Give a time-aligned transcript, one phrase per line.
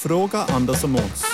[0.00, 1.24] Fråga Anders och Måns.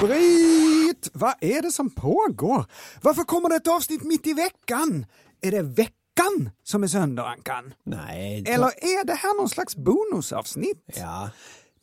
[0.00, 1.10] Brit!
[1.12, 2.64] Vad är det som pågår?
[3.02, 5.06] Varför kommer det ett avsnitt mitt i veckan?
[5.42, 7.74] Är det veckan som är sönder, Ankan?
[7.84, 8.42] Nej.
[8.42, 10.84] då- Eller är det här någon slags bonusavsnitt?
[10.96, 11.30] Ja.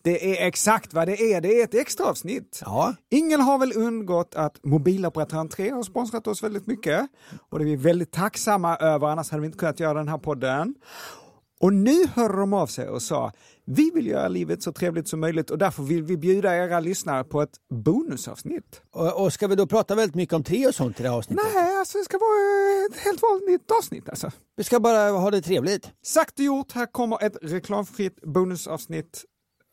[0.03, 2.61] Det är exakt vad det är, det är ett extra avsnitt.
[2.65, 2.95] Ja.
[3.11, 7.07] Ingen har väl undgått att mobiloperatören 3 har sponsrat oss väldigt mycket
[7.49, 10.17] och det är vi väldigt tacksamma över, annars hade vi inte kunnat göra den här
[10.17, 10.75] podden.
[11.63, 13.31] Och nu hörde de av sig och sa,
[13.65, 17.23] vi vill göra livet så trevligt som möjligt och därför vill vi bjuda era lyssnare
[17.23, 18.81] på ett bonusavsnitt.
[18.91, 21.17] Och, och ska vi då prata väldigt mycket om tre och sånt i det här
[21.17, 21.45] avsnittet?
[21.53, 24.31] Nej, alltså det ska vara ett helt vanligt avsnitt alltså.
[24.55, 25.91] Vi ska bara ha det trevligt.
[26.05, 29.25] Sagt och gjort, här kommer ett reklamfritt bonusavsnitt.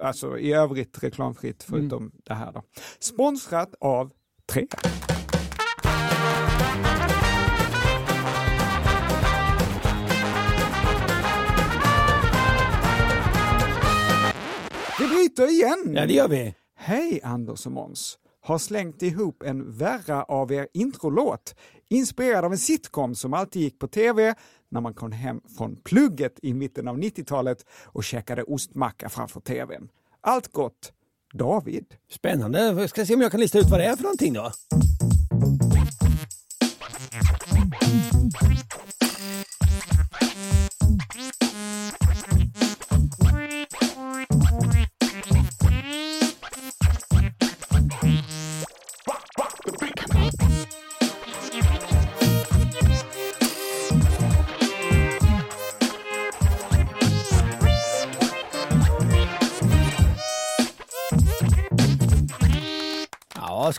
[0.03, 2.63] Alltså i övrigt reklamfritt förutom det här då.
[3.01, 4.11] Sponsrat av
[4.53, 4.67] Tre.
[15.21, 15.95] Bryter igen!
[15.97, 16.55] Ja, det gör vi.
[16.77, 18.19] Hej Anders och Måns!
[18.43, 21.55] Har slängt ihop en värra av er introlåt
[21.89, 24.35] inspirerad av en sitcom som alltid gick på tv
[24.69, 29.89] när man kom hem från plugget i mitten av 90-talet och käkade ostmacka framför tvn.
[30.21, 30.93] Allt gott,
[31.33, 31.87] David.
[32.11, 32.59] Spännande.
[32.59, 34.53] Jag ska se om jag kan lista ut vad det är för någonting då.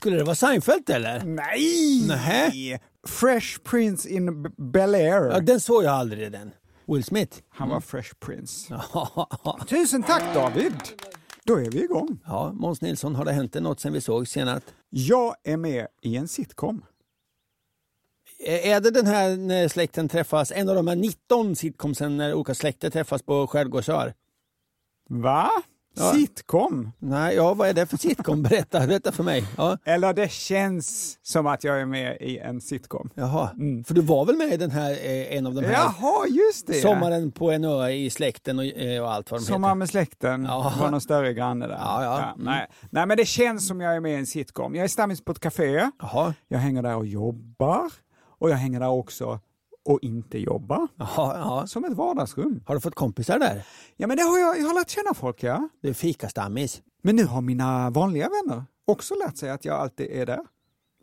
[0.01, 1.23] Skulle det vara Seinfeld eller?
[1.25, 2.07] Nej!
[2.07, 2.79] Nähä.
[3.07, 5.31] Fresh Prince in Bel-Air.
[5.31, 6.51] Ja, den såg jag aldrig den.
[6.87, 7.37] Will Smith.
[7.49, 8.81] Han var Fresh Prince.
[9.67, 10.73] Tusen tack David!
[11.43, 12.19] Då är vi igång.
[12.25, 14.65] ja Måns Nilsson, har det hänt något sen vi såg senast?
[14.89, 16.85] Jag är med i en sitcom.
[18.45, 22.55] Är det den här när släkten träffas, en av de här 19 sitcomsen när olika
[22.55, 24.13] släkter träffas på Skärgårdsör?
[25.09, 25.49] Va?
[25.93, 26.11] Ja.
[26.13, 26.91] Sitcom?
[26.99, 28.43] Nej, ja, vad är det för sitcom?
[28.43, 29.43] Berätta, berätta för mig.
[29.57, 33.09] Ja, Eller det känns som att jag är med i en sitcom.
[33.15, 33.49] jaha,
[33.87, 36.67] för du var väl med i den här, eh, en av de här Jaha, just
[36.67, 36.73] det!
[36.73, 39.75] Sommaren på en ö i släkten och, eh, och allt vad de Sommar heter.
[39.77, 40.73] med släkten, Ja.
[40.79, 41.77] var någon större granne där.
[41.81, 42.19] Ja, ja.
[42.23, 42.35] Mm.
[42.45, 42.67] nej.
[42.89, 44.75] nej, men det känns som jag är med i en sitcom.
[44.75, 47.89] Jag är stammis på ett café, Jaha, jag hänger där och jobbar
[48.39, 49.39] och jag hänger där också
[49.85, 50.87] och inte jobbar.
[50.95, 51.67] jaha, ja.
[51.67, 52.63] Som ett vardagsrum.
[52.65, 53.65] Har du fått kompisar där?
[53.97, 55.69] Ja, men det har jag, jag har lärt känna folk, ja.
[55.81, 56.81] Du är fikastammis.
[57.03, 60.39] Men nu har mina vanliga vänner också lärt sig att jag alltid är där.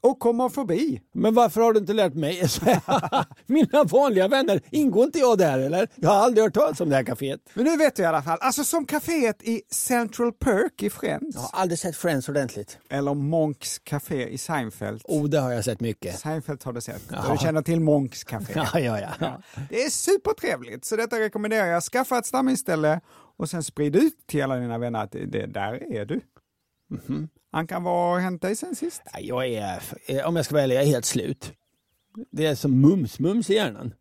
[0.01, 1.01] Och kommer förbi.
[1.15, 2.43] Men varför har du inte lärt mig?
[3.47, 5.89] Mina vanliga vänner, ingår inte jag där eller?
[5.95, 7.41] Jag har aldrig hört talas om det här kaféet.
[7.55, 11.37] Men nu vet du i alla fall, alltså som kaféet i Central Perk i Friends.
[11.37, 12.79] Jag har aldrig sett Friends ordentligt.
[12.91, 15.03] Eller Monks Café i Seinfeld.
[15.05, 16.19] Oh, det har jag sett mycket.
[16.19, 17.03] Seinfeld har du sett.
[17.13, 17.33] Ja.
[17.33, 18.53] Du känner till Monks Café.
[18.73, 19.41] Ja, ja, ja.
[19.71, 21.83] Det är supertrevligt, så detta rekommenderar jag.
[21.83, 23.01] Skaffa ett stammisställe
[23.37, 26.21] och sen sprid ut till alla dina vänner att det, där är du.
[27.51, 29.03] Ankan, vad har hänt dig sen sist?
[29.13, 31.53] Ja, Jag är, eh, om jag ska ärlig, jag är helt slut.
[32.31, 33.95] Det är som mums-mums i hjärnan.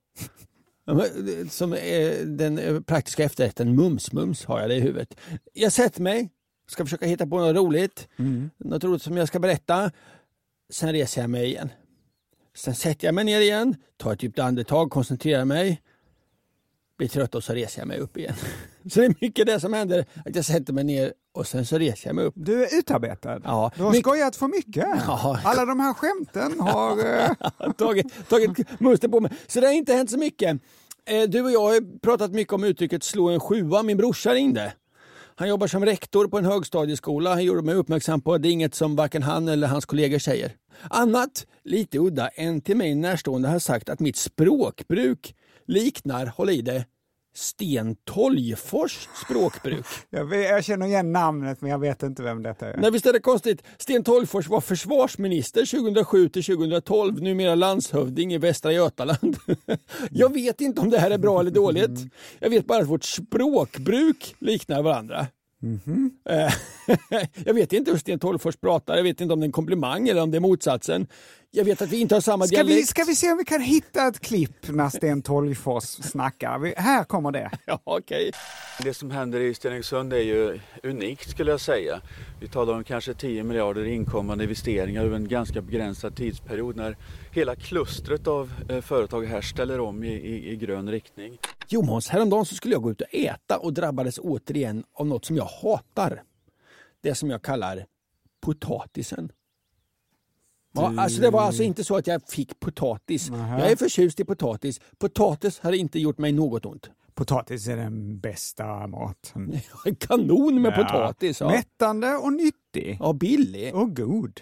[1.49, 5.15] Som är den eh, praktiska efterrätten, mums-mums har jag det i huvudet.
[5.53, 6.29] Jag sätter mig,
[6.67, 8.07] ska försöka hitta på något roligt,
[8.57, 9.91] något roligt som jag ska berätta.
[10.69, 11.69] Sen reser jag mig igen.
[12.55, 15.81] Sen sätter jag mig ner igen, tar ett djupt andetag, koncentrerar mig,
[16.97, 18.35] blir trött och så reser jag mig upp igen.
[18.91, 21.77] Så det är mycket det som händer, att jag sätter mig ner och sen så
[21.77, 22.33] reser jag mig upp.
[22.37, 23.41] Du är utarbetad.
[23.43, 23.71] Ja.
[23.75, 24.85] Du har Mycket- skojat för mycket.
[25.07, 25.39] Ja.
[25.43, 26.99] Alla de här skämten har...
[27.65, 29.31] eh, tagit, tagit musten på mig.
[29.47, 30.59] Så det har inte hänt så mycket.
[31.05, 33.83] Eh, Du och jag har pratat mycket om uttrycket slå en sjua.
[33.83, 34.73] Min brorsa ringde.
[35.35, 37.29] Han jobbar som rektor på en högstadieskola.
[37.29, 40.19] Han gjorde mig uppmärksam på att det är inget som varken han eller hans kollegor
[40.19, 40.51] säger.
[40.89, 45.35] Annat, lite udda, en till mig närstående har sagt att mitt språkbruk
[45.67, 46.85] liknar, håll i det,
[47.37, 49.85] Sten Tolgfors språkbruk.
[50.09, 52.77] jag, jag känner igen namnet men jag vet inte vem detta är.
[52.77, 53.63] Nej, visst är det konstigt?
[53.77, 59.37] Sten Tolgfors var försvarsminister 2007 till 2012, numera landshövding i Västra Götaland.
[60.11, 61.99] Jag vet inte om det här är bra eller dåligt.
[62.39, 65.27] Jag vet bara att vårt språkbruk liknar varandra.
[66.29, 66.53] Eh,
[67.45, 70.07] jag vet inte hur Sten Tolgfors pratar, jag vet inte om det är en komplimang
[70.09, 71.07] eller om det är motsatsen.
[71.51, 72.89] Jag vet att vi inte har samma Ska vi, dialekt.
[72.89, 76.59] ska vi se om vi kan hitta ett klipp när Sten Tolgfors snackar?
[76.59, 77.51] Vi, här kommer det.
[77.65, 78.31] Ja, okej.
[78.83, 82.01] Det som händer i Stenungsund är ju unikt skulle jag säga.
[82.39, 86.97] Vi talar om kanske 10 miljarder i inkommande investeringar över en ganska begränsad tidsperiod när
[87.31, 91.37] hela klustret av eh, företag här ställer om i, i, i grön riktning.
[91.67, 95.25] Jo Måns, häromdagen så skulle jag gå ut och äta och drabbades återigen av något
[95.25, 96.23] som jag hatar.
[97.03, 97.85] Det som jag kallar
[98.41, 99.31] potatisen.
[100.81, 103.29] Ja, alltså det var alltså inte så att jag fick potatis.
[103.29, 103.59] Nähä.
[103.59, 104.81] Jag är förtjust i potatis.
[104.97, 106.89] Potatis har inte gjort mig något ont.
[107.13, 109.59] Potatis är den bästa maten.
[109.99, 111.39] Kanon med potatis.
[111.41, 111.49] Ja.
[111.49, 112.97] Mättande och nyttig.
[112.99, 113.75] ja, billig.
[113.75, 114.41] Och god.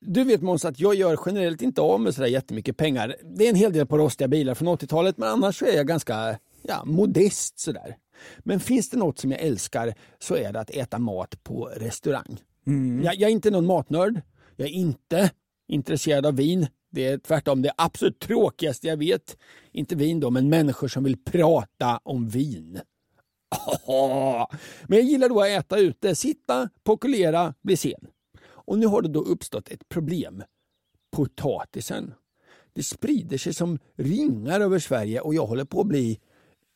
[0.00, 3.16] Du vet Måns att jag gör generellt inte av med sådär jättemycket pengar.
[3.36, 6.38] Det är en hel del på rostiga bilar från 80-talet men annars är jag ganska
[6.62, 7.96] ja, modest sådär.
[8.38, 12.40] Men finns det något som jag älskar så är det att äta mat på restaurang.
[13.04, 14.20] Jag, jag är inte någon matnörd.
[14.56, 15.30] Jag är inte
[15.66, 16.66] intresserad av vin.
[16.90, 19.36] Det är tvärtom det absolut tråkigaste jag vet.
[19.72, 22.80] Inte vin då, men människor som vill prata om vin.
[24.86, 28.06] Men jag gillar då att äta ute, sitta, pokulera, bli sen.
[28.44, 30.42] Och nu har det då uppstått ett problem.
[31.16, 32.14] Potatisen.
[32.72, 36.20] Det sprider sig som ringar över Sverige och jag håller på att bli,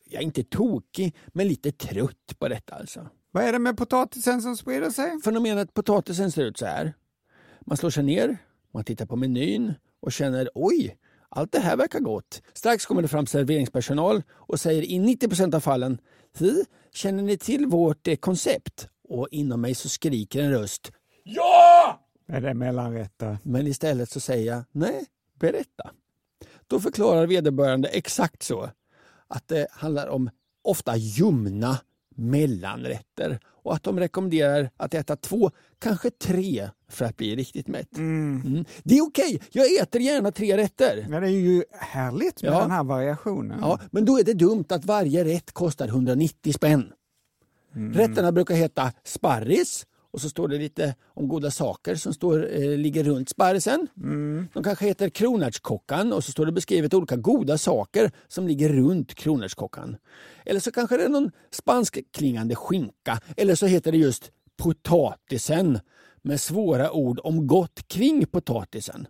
[0.05, 3.09] jag är inte tokig, men lite trött på detta alltså.
[3.31, 5.21] Vad är det med potatisen som sprider sig?
[5.23, 6.93] Fenomenet potatisen ser ut så här.
[7.61, 8.37] Man slår sig ner,
[8.73, 10.97] man tittar på menyn och känner oj,
[11.29, 12.41] allt det här verkar gott.
[12.53, 15.97] Strax kommer det fram serveringspersonal och säger i 90% av fallen
[16.37, 16.63] "Hi,
[16.93, 18.87] känner ni till vårt eh, koncept?
[19.09, 20.91] Och inom mig så skriker en röst
[21.23, 21.99] Ja!
[22.27, 23.37] Är det mellanrätter?
[23.43, 25.05] Men istället så säger jag nej,
[25.39, 25.91] berätta.
[26.67, 28.69] Då förklarar vederbörande exakt så
[29.27, 30.29] att det handlar om
[30.63, 31.77] ofta ljumna
[32.15, 37.97] mellanrätter och att de rekommenderar att äta två, kanske tre för att bli riktigt mätt.
[37.97, 38.65] Mm.
[38.83, 41.07] Det är okej, jag äter gärna tre rätter.
[41.11, 42.61] Ja, det är ju härligt med Ja.
[42.61, 43.59] den här variationen.
[43.61, 46.91] Ja, men då är det dumt att varje rätt kostar 190 spänn.
[47.93, 52.77] Rätterna brukar heta sparris och så står det lite om goda saker som står, eh,
[52.77, 53.87] ligger runt sparrisen.
[54.53, 59.13] De kanske heter kronärtskockan och så står det beskrivet olika goda saker som ligger runt
[59.13, 59.97] kronärtskockan.
[60.45, 65.79] Eller så kanske det är någon spanskklingande skinka eller så heter det just potatisen
[66.21, 69.07] med svåra ord om gott kring potatisen.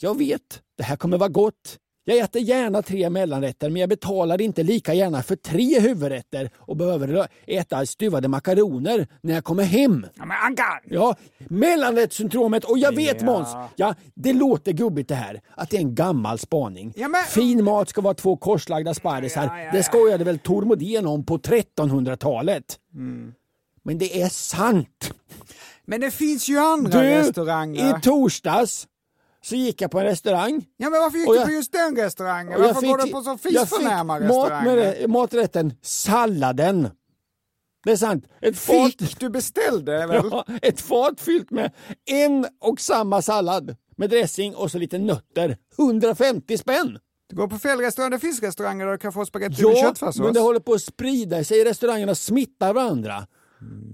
[0.00, 1.78] Jag vet, det här kommer vara gott.
[2.04, 6.76] Jag äter gärna tre mellanrätter men jag betalar inte lika gärna för tre huvudrätter och
[6.76, 10.06] behöver äta stuvade makaroner när jag kommer hem.
[10.14, 10.66] Ja, men Ankan!
[10.84, 13.26] Ja, mellanrättssyndromet och jag vet Ja.
[13.26, 16.92] Måns, ja, det låter gubbigt det här, att det är en gammal spaning.
[16.96, 19.44] Ja, men- Fin mat ska vara två korslagda sparrisar.
[19.44, 19.72] Ja, ja.
[19.72, 22.78] Det skojade väl Tor Modén om på 1300-talet.
[22.94, 23.32] Mm.
[23.84, 25.14] Men det är sant.
[25.84, 27.98] Men det finns ju andra Du, restauranger.
[27.98, 28.86] i torsdags
[29.44, 31.96] så gick jag på en restaurang Ja, men varför gick du jag- på just den
[31.96, 32.60] restaurangen?
[32.62, 36.88] Varför går du på så jag fisförnäma fick mat med, maträtten salladen.
[37.84, 38.28] Det är sant.
[38.40, 40.28] Ett fat, Fick du beställde väl?
[40.30, 41.72] ja, ett fat fyllt med
[42.10, 45.56] en och samma sallad med dressing och så lite nötter.
[45.78, 46.98] 150 spänn!
[47.28, 48.10] Du går på fel restaurang.
[48.10, 50.18] Det finns restauranger där du kan få spagetti med Ja, köttfärssås.
[50.24, 51.64] men det håller på att sprida sig.
[51.64, 53.26] Restaurangerna smittar varandra.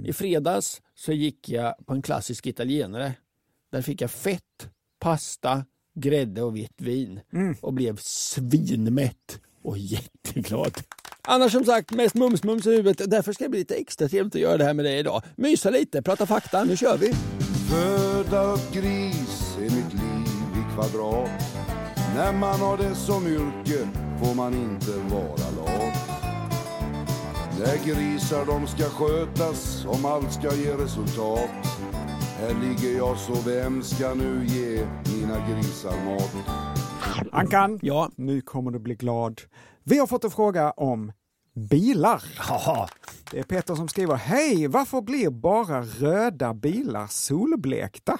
[0.05, 3.13] I fredags så gick jag på en klassisk italienare.
[3.73, 4.69] Där fick jag fett,
[4.99, 5.65] pasta,
[5.95, 7.21] grädde och vitt vin
[7.61, 10.73] och blev svinmätt och jätteglad.
[11.23, 13.11] Annars som sagt mest mums-mums i huvudet.
[13.11, 15.23] Därför ska det bli lite extra trevligt att göra det här med dig idag.
[15.37, 16.65] Mysa lite, prata fakta.
[16.65, 17.13] Nu kör vi!
[17.69, 21.31] Föda upp gris är mitt liv i kvadrat
[22.15, 23.89] När man har det som yrke
[24.21, 25.99] får man inte vara lat
[27.59, 31.51] När grisar de ska skötas om allt ska ge resultat
[32.39, 36.35] Här ligger jag så vem ska nu ge mina grisar mat?
[37.33, 38.11] Ankan, Ja.
[38.17, 39.41] nu kommer du bli glad.
[39.85, 41.13] Vi har fått en fråga om
[41.71, 42.23] bilar.
[42.39, 42.89] Haha.
[43.31, 48.19] Det är Peter som skriver, hej, varför blir bara röda bilar solblekta?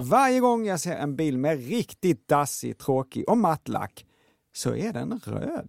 [0.00, 4.06] Varje gång jag ser en bil med riktigt dassig, tråkig och matt lack
[4.56, 5.68] så är den röd.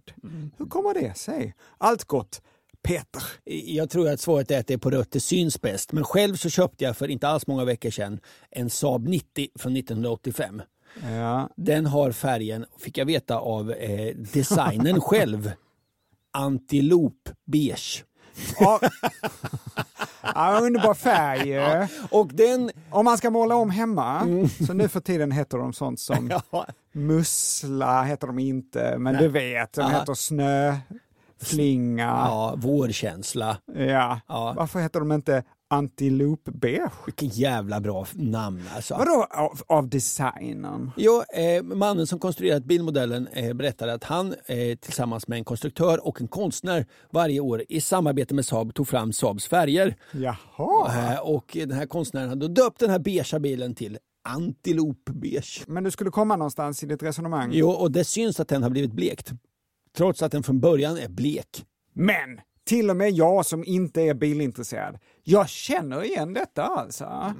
[0.56, 1.54] Hur kommer det sig?
[1.78, 2.42] Allt gott,
[2.82, 3.22] Peter.
[3.44, 5.92] Jag tror att svaret är att det är på rött, det syns bäst.
[5.92, 8.20] Men själv så köpte jag för inte alls många veckor sedan
[8.50, 10.62] en Saab 90 från 1985.
[11.02, 15.52] Ja, Den har färgen, fick jag veta av eh, designern själv,
[16.32, 18.04] Antilop beige.
[18.60, 18.80] ja.
[20.34, 21.48] ja underbar färg.
[21.52, 21.86] ju.
[22.10, 22.70] Och den...
[22.90, 24.20] Om man ska måla om hemma,
[24.66, 29.28] så nu för tiden heter de sånt som Ja, mussla, heter de inte, men du
[29.28, 29.88] vet, de Ja.
[29.88, 30.14] heter
[31.38, 32.04] snöflinga.
[32.04, 33.56] ja vårkänsla.
[33.74, 34.20] Ja.
[34.28, 34.54] Ja.
[34.56, 36.90] Varför heter de inte Antilope beige.
[37.06, 38.94] Vilken jävla bra namn alltså.
[38.94, 40.90] Vadå av, av designen?
[40.96, 46.06] Jo, eh, mannen som konstruerat bilmodellen eh, berättade att han eh, tillsammans med en konstruktör
[46.06, 49.96] och en konstnär varje år i samarbete med Saab tog fram Saabs färger.
[50.12, 51.12] Jaha.
[51.12, 55.64] Eh, och den här konstnären hade då döpt den här beigea bilen till Antilope beige.
[55.66, 57.50] Men du skulle komma någonstans i ditt resonemang.
[57.52, 59.32] Jo, och det syns att den har blivit blekt.
[59.98, 61.66] Trots att den från början är blek.
[61.92, 67.34] Men till och med jag som inte är bilintresserad, jag känner igen detta alltså.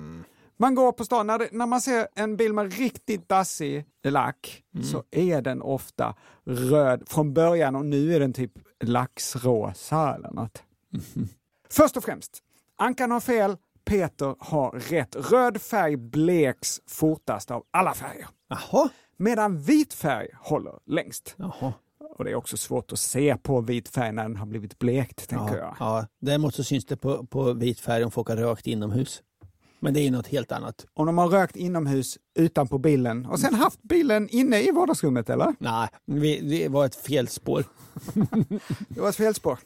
[0.56, 4.62] Man går på stan, när, det, när man ser en bil med riktigt dassig lack
[4.92, 8.52] så är den ofta röd från början och nu är den typ
[8.84, 10.62] laxrosa eller något.
[11.70, 12.42] Först och främst,
[12.76, 15.16] Ankan har fel, Peter har rätt.
[15.16, 18.28] Röd färg bleks fortast av alla färger.
[18.48, 18.88] Jaha.
[19.16, 21.34] Medan vit färg håller längst.
[21.38, 21.72] Jaha.
[22.18, 25.28] Och det är också svårt att se på vit färg när den har blivit blekt,
[25.28, 25.76] tänker Ja, jag.
[25.80, 26.06] ja.
[26.20, 29.22] Däremot så syns det på, på vit färg om folk har rökt inomhus.
[29.80, 30.86] Men det är något helt annat.
[30.94, 35.54] Om de har rökt inomhus utanpå bilen och sen haft bilen inne i vardagsrummet, eller?
[35.58, 37.64] Nej, vi, det var ett felspår.
[38.88, 39.58] Det var ett felspår.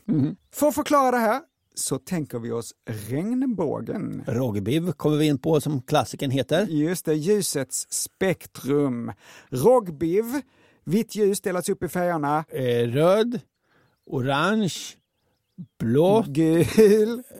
[0.55, 1.41] För att förklara det här
[1.75, 4.23] så tänker vi oss regnbågen.
[4.27, 6.67] Rogbiv kommer vi in på som klassikern heter.
[6.67, 9.13] Just det, ljusets spektrum.
[9.51, 10.25] Rogbiv,
[10.85, 13.41] vitt ljus delas upp i färgerna Eh, röd,
[14.07, 14.75] orange,
[15.79, 16.67] blå, gul,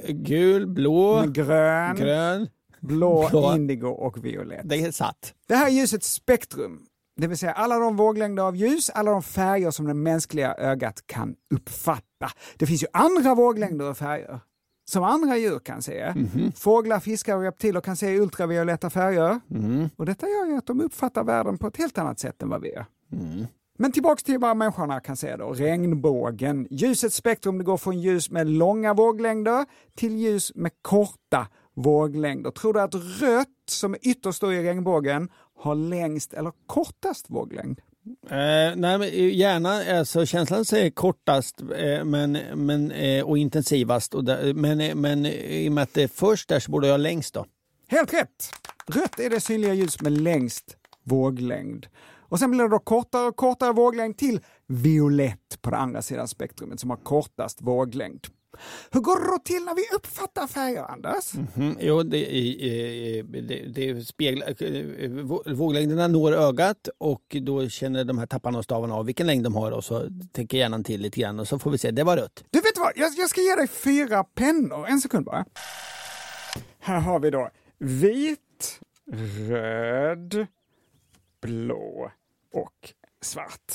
[0.09, 2.49] gul, blå, grön, grön.
[2.81, 3.55] blå, blå.
[3.55, 4.61] indigo och violett.
[4.69, 5.35] Det är satt.
[5.49, 9.23] Det här är ljusets spektrum, det vill säga alla de våglängder av ljus, alla de
[9.23, 12.31] färger som det mänskliga ögat kan uppfatta.
[12.57, 14.41] Det finns ju andra våglängder av färger
[14.85, 16.15] som andra djur kan se.
[16.57, 19.41] Fåglar, fiskar och reptiler kan se ultravioletta färger.
[19.97, 22.61] Och detta gör ju att de uppfattar världen på ett helt annat sätt än vad
[22.63, 22.87] vi gör.
[23.79, 25.53] Men tillbaks till vad människorna kan se då.
[25.53, 26.67] Regnbågen.
[26.71, 29.67] Ljusets spektrum det går från ljus med långa våglängder
[29.97, 32.51] till ljus med korta våglängder.
[32.51, 35.29] Tror du att rött, som är ytterst då i regnbågen,
[35.59, 37.81] har längst eller kortast våglängd?
[38.31, 44.15] Eh, nej, men gärna, alltså, känslan säger kortast eh, men, men, eh, och intensivast.
[44.15, 46.89] Och där, men, eh, men i och med att det är först där så borde
[46.89, 47.47] jag längst då.
[47.89, 48.51] Helt rätt!
[48.87, 51.87] Rött är det synliga ljus med längst våglängd.
[52.33, 56.81] Och sen blir det då kortare och kortare våglängd till violett på andra sidan spektrumet
[56.81, 58.27] som har kortast våglängd.
[58.91, 61.35] Hur går det då till när vi uppfattar färger, Anders?
[61.57, 62.19] Mm, jo, det,
[63.19, 64.55] eh, det, det speglar, eh,
[65.11, 69.45] vå- våglängderna når ögat och då känner de här tapparna och stavarna av vilken längd
[69.45, 72.05] de har och så tänker hjärnan till lite grann och så får vi se, det
[72.05, 72.45] var rött.
[72.51, 74.87] Du vet vad, jag, jag ska ge dig fyra pennor.
[74.89, 75.45] En sekund bara.
[76.81, 78.81] Här har vi då vit,
[79.49, 80.47] röd,
[81.43, 82.11] blå
[82.53, 82.93] och
[83.25, 83.73] svart.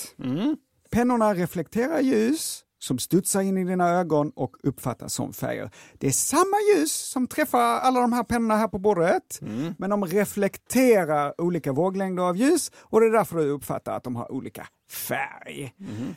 [0.92, 5.72] Pennorna reflekterar ljus som studsar in i dina ögon och uppfattas som färger.
[5.98, 9.40] Det är samma ljus som träffar alla de här pennorna här på bordet,
[9.78, 14.16] men de reflekterar olika våglängder av ljus och det är därför du uppfattar att de
[14.16, 15.74] har olika färg.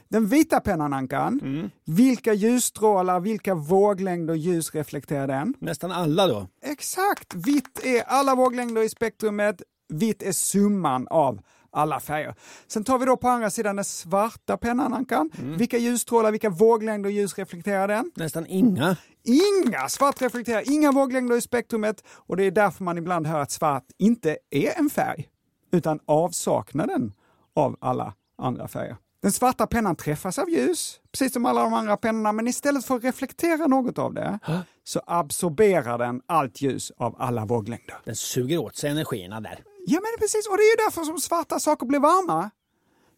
[0.08, 1.40] Den vita pennan, Ankan,
[1.86, 5.54] vilka ljusstrålar, vilka våglängder ljus reflekterar den?
[5.58, 6.46] Nästan alla då.
[6.62, 7.34] Exakt!
[7.34, 11.40] Vitt är alla våglängder i spektrumet, vitt är summan av
[11.72, 12.34] alla färger.
[12.66, 15.30] Sen tar vi då på andra sidan den svarta pennan, Ankan.
[15.58, 18.10] Vilka ljusstrålar, vilka våglängder ljus reflekterar den?
[18.14, 18.96] Nästan inga.
[19.24, 19.88] Inga!
[19.88, 23.84] Svart reflekterar inga våglängder i spektrumet och det är därför man ibland hör att svart
[23.98, 25.28] inte är en färg,
[25.72, 27.12] utan avsaknaden
[27.56, 28.96] av alla andra färger.
[29.22, 32.96] Den svarta pennan träffas av ljus, precis som alla de andra pennorna, men istället för
[32.96, 34.38] att reflektera något av det
[34.84, 37.96] så absorberar den allt ljus av alla våglängder.
[38.04, 39.58] Den suger åt sig energierna där.
[39.87, 40.46] Ja, men precis.
[40.46, 42.50] Och det är ju därför som svarta saker blir varma.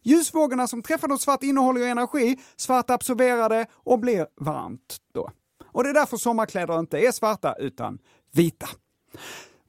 [0.03, 5.29] Ljusvågorna som träffar något svart innehåller ju energi, svart absorberar det och blir varmt då.
[5.65, 7.99] Och det är därför sommarkläder inte är svarta utan
[8.31, 8.67] vita.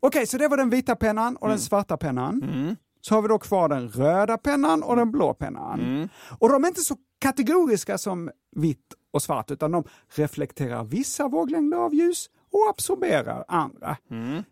[0.00, 2.76] Okej, så det var den vita pennan och den svarta pennan.
[3.00, 6.08] Så har vi då kvar den röda pennan och den blå pennan.
[6.38, 9.84] Och de är inte så kategoriska som vitt och svart, utan de
[10.14, 13.96] reflekterar vissa våglängder av ljus och absorberar andra.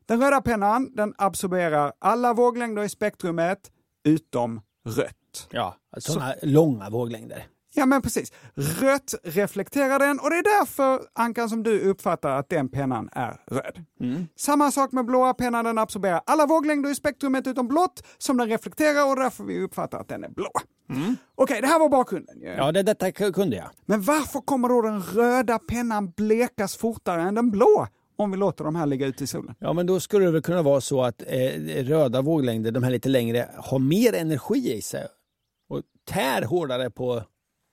[0.07, 3.71] Den röda pennan den absorberar alla våglängder i spektrumet
[4.05, 5.49] utom rött.
[5.51, 7.47] Ja, sådana långa våglängder.
[7.75, 8.33] Ja men precis.
[8.55, 13.41] Rött reflekterar den och det är därför, Ankan, som du uppfattar att den pennan är
[13.47, 13.85] röd.
[14.37, 18.49] Samma sak med blåa pennan, den absorberar alla våglängder i spektrumet utom blått som den
[18.49, 20.51] reflekterar och därför vi uppfattar att den är blå.
[21.35, 22.41] Okej, det här var bakgrunden.
[22.43, 23.71] Ja, det, detta kunde jag.
[23.87, 27.87] Men varför kommer då den röda pennan blekas fortare än den blå?
[28.17, 29.55] Om vi låter de här ligga ute i solen.
[29.59, 32.91] Ja, men då skulle det väl kunna vara så att eh, röda våglängder, de här
[32.91, 35.07] lite längre, har mer energi i sig
[35.69, 37.23] och tär hårdare på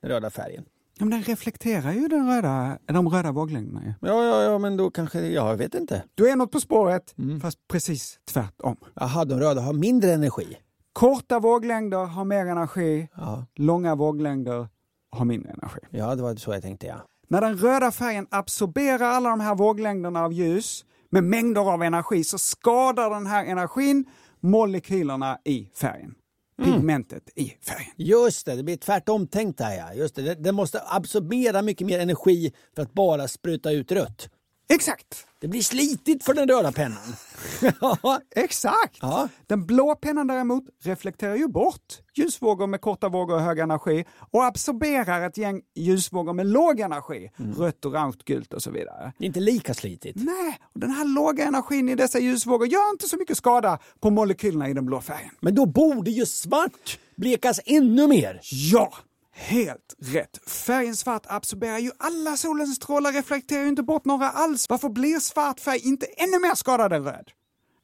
[0.01, 0.65] den röda färgen.
[0.97, 3.81] Ja, men den reflekterar ju den röda, de röda våglängderna.
[3.85, 3.93] Ju.
[4.01, 6.03] Ja, ja, ja, men då kanske, ja, jag vet inte.
[6.15, 7.39] Du är något på spåret, Mm.
[7.41, 8.75] fast precis tvärtom.
[8.93, 10.57] Jaha, de röda har mindre energi.
[10.93, 14.67] Korta våglängder har mer energi, Ja, långa våglängder
[15.11, 15.79] har mindre energi.
[15.89, 16.95] ja det var så jag tänkte, ja.
[17.27, 22.23] När den röda färgen absorberar alla de här våglängderna av ljus med mängder av energi
[22.23, 24.05] så skadar den här energin
[24.39, 26.15] molekylerna i färgen.
[26.63, 27.91] Pigmentet i färgen.
[27.95, 29.93] Just det, det blir tvärtom tänkt där ja.
[29.93, 34.29] Just det, det- den måste absorbera mycket mer energi för att bara spruta ut rött.
[34.73, 35.25] Exakt!
[35.39, 37.15] Det blir slitigt för den röda pennan.
[37.81, 38.97] Ja, Exakt!
[39.01, 39.29] Ja.
[39.47, 44.45] Den blå pennan däremot reflekterar ju bort ljusvågor med korta vågor och hög energi och
[44.45, 49.13] absorberar ett gäng ljusvågor med låg energi, rött, orange, gult och så vidare.
[49.17, 50.15] det är inte lika slitigt.
[50.15, 54.09] Nej, och den här låga energin i dessa ljusvågor gör inte så mycket skada på
[54.09, 55.31] molekylerna i den blå färgen.
[55.41, 58.39] Men då borde ju svart blekas ännu mer.
[58.71, 58.93] Ja,
[59.39, 60.49] helt rätt.
[60.49, 64.69] Färgen svart absorberar ju alla solens strålar, reflekterar ju inte bort några alls.
[64.69, 67.31] Varför blir svart färg inte ännu mer skadad än röd?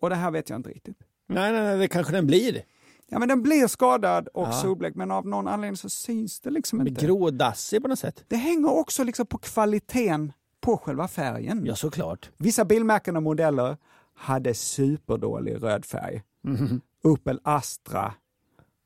[0.01, 0.97] Och det här vet jag inte riktigt.
[1.27, 2.63] Nej, nej, nej, det kanske den blir.
[3.07, 6.87] Ja, men den blir skadad och solblek, men av någon anledning så syns det liksom
[6.87, 7.05] inte.
[7.05, 8.23] grådassig på något sätt.
[8.27, 11.65] Det hänger också liksom på kvaliteten på själva färgen.
[11.65, 12.29] Ja, såklart.
[12.37, 13.77] Vissa bilmärken och modeller
[14.15, 16.21] hade superdålig röd färg.
[16.43, 16.81] Mhm.
[17.03, 18.13] Opel Astra,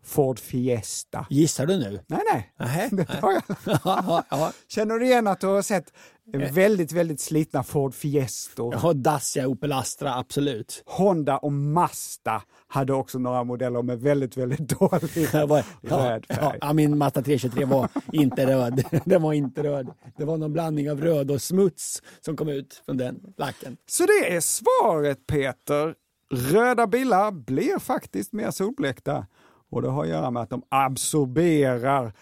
[0.09, 1.25] Ford Fiesta.
[1.29, 1.99] Gissar du nu?
[2.07, 2.53] Nej, nej.
[2.57, 2.89] Nej.
[2.91, 3.43] Det tar jag.
[3.83, 4.51] ja, ja.
[4.67, 5.93] Känner du igen att du har sett
[6.33, 8.73] väldigt, väldigt slitna Ford Fiestor?
[8.73, 10.83] Har dassiga Opel Astra, absolut.
[10.85, 16.57] Honda och Mazda hade också några modeller med väldigt, väldigt dålig ja, röd ja, färg.
[16.61, 18.83] ja, min Mazda 323 var inte röd.
[19.05, 19.89] Den var inte röd.
[20.17, 23.77] Det var någon blandning av röd och smuts som kom ut från den lacken.
[23.89, 25.95] Så det är svaret Peter.
[26.31, 29.25] Röda bilar blir faktiskt mer solblekta.
[29.69, 32.13] Och det har att göra med att de absorberar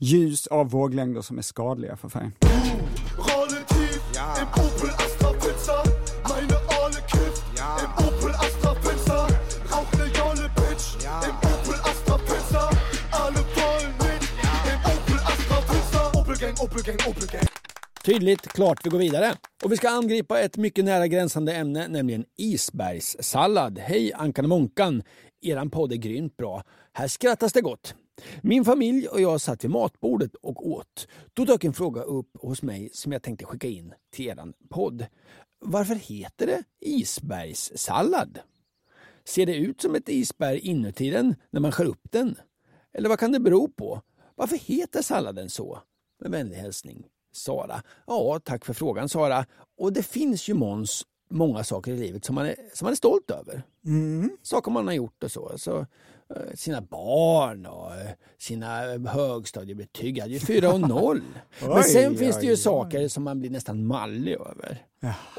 [0.00, 2.32] ljus av våglängder som är skadliga för färgen.
[18.04, 19.32] Tydligt, klart, vi går vidare.
[19.64, 23.78] Och vi ska angripa ett mycket nära gränsande ämne, nämligen isbergssallad.
[23.78, 25.02] Hej Ankan och Månkan!
[25.42, 26.62] Eran podd är grymt bra.
[26.92, 27.94] Här skrattas det gott.
[28.42, 31.08] Min familj och jag satt vid matbordet och åt.
[31.32, 35.06] Då dök en fråga upp hos mig som jag tänkte skicka in till eran podd.
[35.60, 38.38] Varför heter det isbergssallad?
[39.24, 42.36] Ser det ut som ett isberg inuti den när man skär upp den?
[42.94, 44.00] Eller vad kan det bero på?
[44.34, 45.82] Varför heter salladen så?
[46.20, 47.82] Med vänlig hälsning Sara.
[48.06, 49.46] Ja, tack för frågan Sara.
[49.78, 52.96] Och det finns ju Måns många saker i livet som man är, som man är
[52.96, 53.62] stolt över.
[54.42, 55.52] Saker man har gjort och så.
[55.56, 60.18] så eh, sina barn och eh, sina högstadiebetyg.
[60.18, 61.22] Jag hade ju 4 och 0.
[61.60, 64.86] Men Oj, sen finns det ju oj, saker som man blir nästan mallig över.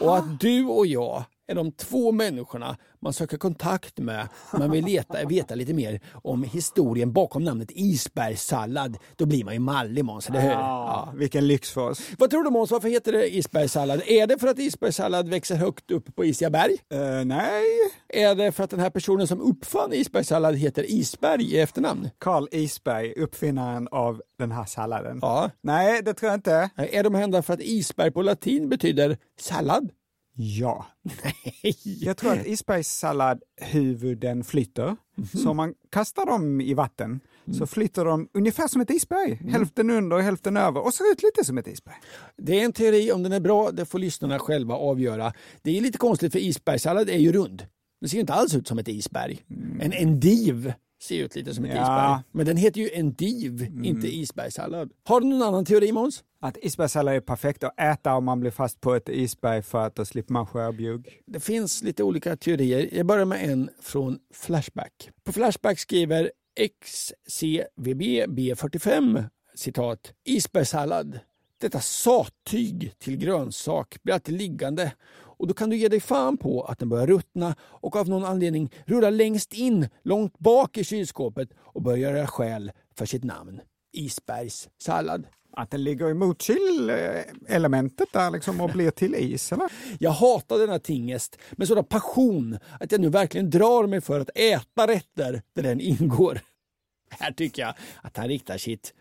[0.02, 4.28] Och att du och jag är de två människorna man söker kontakt med
[4.60, 8.98] man vill leta, veta lite mer om historien bakom namnet isbergssallad.
[9.16, 10.50] Då blir man ju mallig Måns, eller hur?
[10.50, 12.02] Ja, vilken lyx för oss.
[12.18, 14.02] Vad tror du Måns, varför heter det isbergssallad?
[14.08, 16.78] Är det för att isbergssallad växer högt upp på isiga berg?
[16.90, 17.64] Eh, nej,
[18.10, 22.10] Är det för att den här personen som uppfann isbergssallad heter Isberg i efternamn?
[22.18, 25.20] Carl Isberg, uppfinnaren av den här salladen.
[25.22, 25.50] Ja.
[25.62, 26.70] Nej, det tror jag inte.
[26.76, 29.90] Är de hända för att isberg på latin betyder sallad?
[30.36, 30.86] Ja.
[31.84, 34.96] Jag tror att isbergssalladhuvuden flyter.
[35.34, 37.20] Så om man kastar dem i vatten
[37.58, 39.40] så flyter de ungefär som ett isberg.
[39.52, 41.96] Hälften under och hälften över och ser ut lite som ett isberg.
[42.38, 45.34] Det är en teori, om den är bra det får lyssnarna själva avgöra.
[45.62, 47.68] Det är lite konstigt för isbergssallad är ju rund.
[48.02, 49.40] Den ser inte alls ut som ett isberg.
[49.80, 51.82] En endiv ser ut lite som ett Ja.
[51.82, 52.24] isberg.
[52.32, 54.92] Men den heter ju endiv, inte isbergssallad.
[55.04, 56.24] Har du någon annan teori Måns?
[56.40, 59.96] Att isbergssallad är perfekt att äta om man blir fast på ett isberg för att
[59.96, 61.22] då slipper man skörbjugg.
[61.26, 62.90] Det finns lite olika teorier.
[62.92, 65.10] Jag börjar med en från Flashback.
[65.24, 66.32] På Flashback skriver
[66.82, 69.24] XCVB B45
[69.56, 71.20] citat isbergssallad.
[71.62, 74.92] Detta sattyg till grönsak blir alltid liggande
[75.44, 78.26] och då kan du ge dig fan på att den börjar ruttna och av någon
[78.26, 83.62] anledning rulla längst in, långt bak i kylskåpet och börjar göra skäl för sitt namn.
[83.94, 85.28] Isbergssallad.
[85.52, 89.72] Att den ligger i motkyl-elementet där liksom och blir till is, eller?
[90.00, 94.30] Jag hatar denna tingest med sådan passion att jag nu verkligen drar mig för att
[94.36, 96.40] äta rätter där den ingår.
[97.10, 98.94] Här tycker jag att han riktar sitt,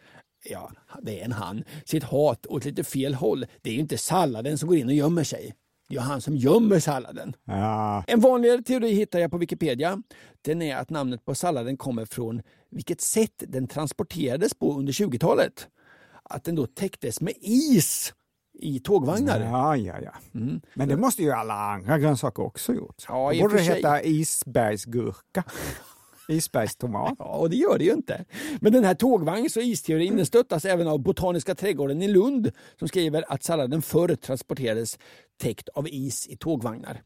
[0.50, 3.46] ja, det är en han, sitt hat åt lite fel håll.
[3.62, 5.54] Det är ju inte salladen som går in och gömmer sig.
[5.92, 7.36] Det är han som gömmer salladen.
[7.44, 8.04] Ja.
[8.06, 10.02] En vanligare teori hittar jag på Wikipedia.
[10.42, 15.68] Den är att namnet på salladen kommer från vilket sätt den transporterades på under 20-talet.
[16.22, 18.14] att den då täcktes med is
[18.58, 19.40] i tågvagnar.
[19.40, 20.12] Ja, ja, ja.
[20.74, 23.04] Men det måste ju alla andra grönsaker också gjort.
[23.08, 25.44] Ja, borde det heta isbergsgurka.
[26.28, 27.14] Isbergstomat.
[27.18, 28.24] Ja, och det gör det ju inte.
[28.60, 33.24] Men den här tågvagns och isteorin stöttas även av Botaniska trädgården i Lund som skriver
[33.28, 34.98] att salladen förr transporterades
[35.42, 37.02] täckt av is i tågvagnar.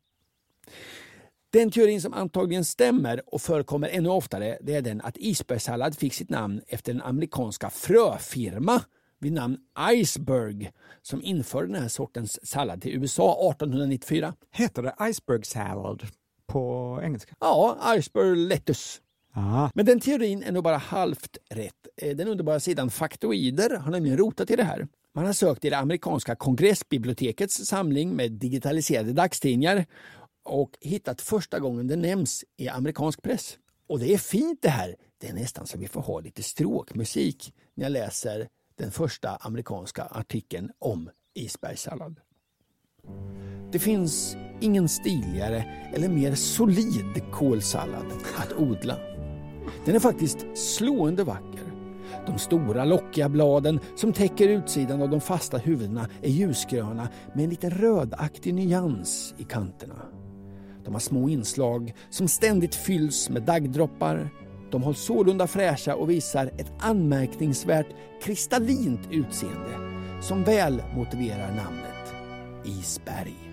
[1.51, 6.14] Den teorin som antagligen stämmer och förekommer ännu oftare det är den att isbergssallad fick
[6.14, 8.81] sitt namn efter en amerikanska fröfirma
[9.20, 9.57] vid namn
[9.92, 10.70] Iceberg
[11.03, 14.35] som införde den här sortens sallad till USA 1894.
[14.53, 16.03] Heter det iceberg salad
[16.46, 17.35] på engelska?
[17.40, 19.01] Ja, Iceberg lettuce.
[19.33, 19.70] Ah.
[19.75, 21.87] Men den teorin är nog bara halvt rätt.
[21.96, 24.88] Eh, Den underbara sidan Faktoider har nämligen rotat i det här.
[25.16, 29.87] Man har sökt i det amerikanska kongressbibliotekets samling med digitaliserade dagstidningar
[30.44, 33.59] och hittat första gången det nämns i amerikansk press.
[33.88, 34.96] Och det är fint det här.
[35.18, 38.48] Det är nästan så vi får ha lite stråkmusik när jag läser
[38.79, 42.20] den första amerikanska artikeln om isbergssallad.
[43.72, 48.98] Det finns ingen stiligare eller mer solid kålsallad att odla.
[49.85, 51.75] Den är faktiskt slående vacker.
[52.26, 57.50] De stora lockiga bladen som täcker utsidan av de fasta huvudena är ljusgröna med en
[57.50, 60.02] liten rödaktig nyans i kanterna.
[60.85, 64.31] De har små inslag som ständigt fylls med daggdroppar.
[64.70, 67.87] De hålls sålunda fräscha och visar ett anmärkningsvärt
[68.22, 72.14] kristallint utseende som väl motiverar namnet
[72.64, 73.45] isberg.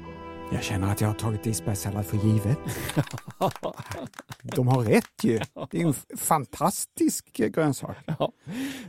[0.51, 2.57] Jag känner att jag har tagit isbergssallad för givet.
[4.55, 5.39] De har rätt ju.
[5.71, 7.97] Det är en fantastisk grönsak.
[8.05, 8.31] Ja.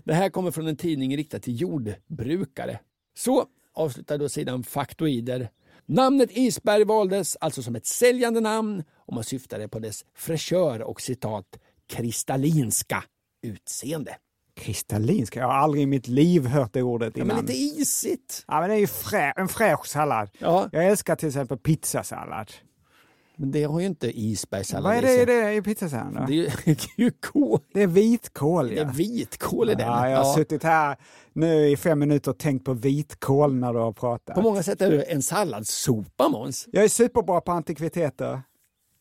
[0.04, 2.80] Det här kommer från en tidning riktad till jordbrukare.
[3.16, 5.50] Så avslutar då sidan Faktoider.
[5.86, 11.00] Namnet Isberg valdes alltså som ett säljande namn och man syftade på dess fräschör och
[11.00, 13.04] citat kristallinska
[13.42, 14.16] utseende.
[14.56, 17.36] Kristallinska, jag har aldrig i mitt liv hört det ordet Ja, innan.
[17.36, 18.44] men lite isigt.
[18.48, 20.30] Ja, men det är ju frä, en fräsch sallad.
[20.38, 22.52] Ja, Jag älskar till exempel pizzasallad.
[23.36, 26.22] men det har ju inte isbergssallad Vad är i det, är det i pizzasallad?
[26.22, 26.26] då?
[26.26, 27.60] Det är ju, det är ju kål.
[27.74, 28.68] Det är vitkål.
[28.68, 28.82] Det Ja.
[28.82, 29.86] är vitkål i den.
[29.86, 30.96] Ja, jag har suttit här
[31.32, 34.34] nu i fem minuter och tänkt på vitkål när du har pratat.
[34.34, 36.68] På många sätt är det en salladssopa Måns.
[36.72, 38.42] Jag är superbra på antikviteter.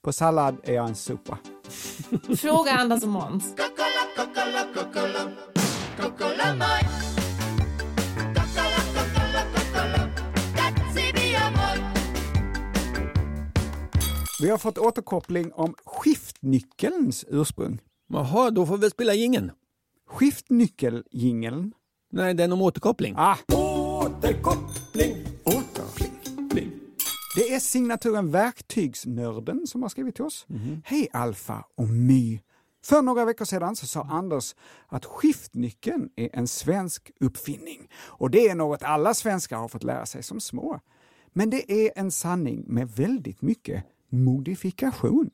[0.03, 1.37] På sallad är jag en sopa.
[2.37, 3.43] Fråga Anders och Måns.
[14.41, 17.79] Vi har fått återkoppling om skiftnyckelns ursprung.
[18.09, 19.51] Jaha, då får vi spela gingen.
[20.09, 21.71] Skiftnyckeljingeln.
[22.11, 23.15] Nej, den om återkoppling.
[23.17, 25.25] Ah, Återkoppling.
[25.43, 26.71] återkoppling.
[27.35, 30.45] Det är signaturen Verktygsnörden som har skrivit till oss.
[30.85, 32.39] Hej Alfa och My.
[32.85, 34.55] För några veckor sedan så sa Anders
[34.87, 37.89] att skiftnyckeln är en svensk uppfinning.
[38.05, 40.79] Och det är något alla svenskar har fått lära sig som små.
[41.33, 45.29] Men det är en sanning med väldigt mycket modifikation.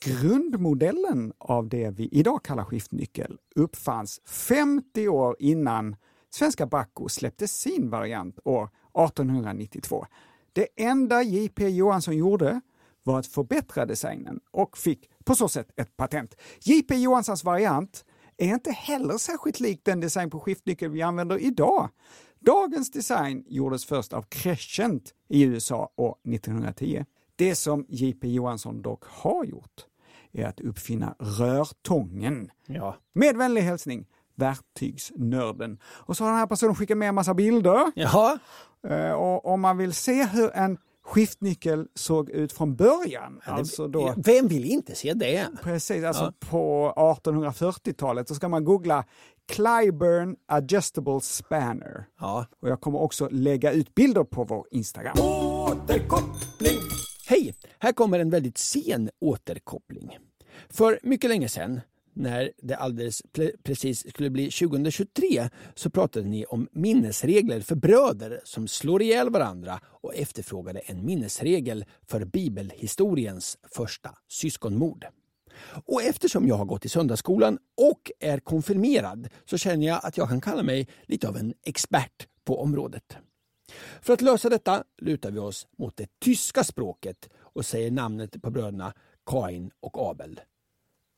[0.00, 5.96] Grundmodellen av det vi idag kallar skiftnyckel uppfanns 50 år innan
[6.30, 10.06] svenska Bacco släppte sin variant år 1892.
[10.52, 11.68] Det enda J.P.
[11.68, 12.60] Johansson gjorde
[13.02, 16.34] var att förbättra designen och fick på så sätt ett patent.
[16.60, 16.94] J.P.
[16.96, 18.04] Johanssons variant
[18.36, 21.88] är inte heller särskilt lik den design på skiftnyckel vi använder idag.
[22.40, 27.04] Dagens design gjordes först av Crescent i USA år 1910.
[27.36, 28.28] Det som J.P.
[28.28, 29.86] Johansson dock har gjort
[30.32, 32.50] är att uppfinna rörtången.
[32.66, 32.96] Ja.
[33.12, 35.78] Med vänlig hälsning, verktygsnörden.
[35.84, 37.92] Och så har den här personen skickat med en massa bilder.
[37.94, 38.38] Jaha,
[38.88, 44.14] Eh, Och om man vill se hur en skiftnyckel såg ut från början, alltså då
[44.16, 45.48] vem vill inte se det?
[45.62, 49.04] Precis, alltså på 1840-talet så ska man googla
[49.46, 52.06] Clyburn Adjustable Spanner.
[52.20, 52.46] Ja.
[52.60, 55.16] Och jag kommer också lägga ut bilder på vår Instagram.
[55.20, 56.80] Återkoppling.
[57.26, 57.54] Hej!
[57.78, 60.18] Här kommer en väldigt sen återkoppling.
[60.68, 61.80] För mycket länge sedan,
[62.14, 68.40] när det alldeles ple- precis skulle bli 2023, så pratade ni om minnesregler för bröder
[68.44, 75.06] som slår ihjäl varandra och efterfrågade en minnesregel för bibelhistoriens första syskonmord.
[75.86, 80.28] Och eftersom jag har gått i söndagsskolan och är konfirmerad så känner jag att jag
[80.28, 83.16] kan kalla mig lite av en expert på området.
[84.00, 88.50] För att lösa detta lutar vi oss mot det tyska språket och säger namnet på
[88.50, 88.92] bröderna
[89.26, 90.40] Kain och Abel.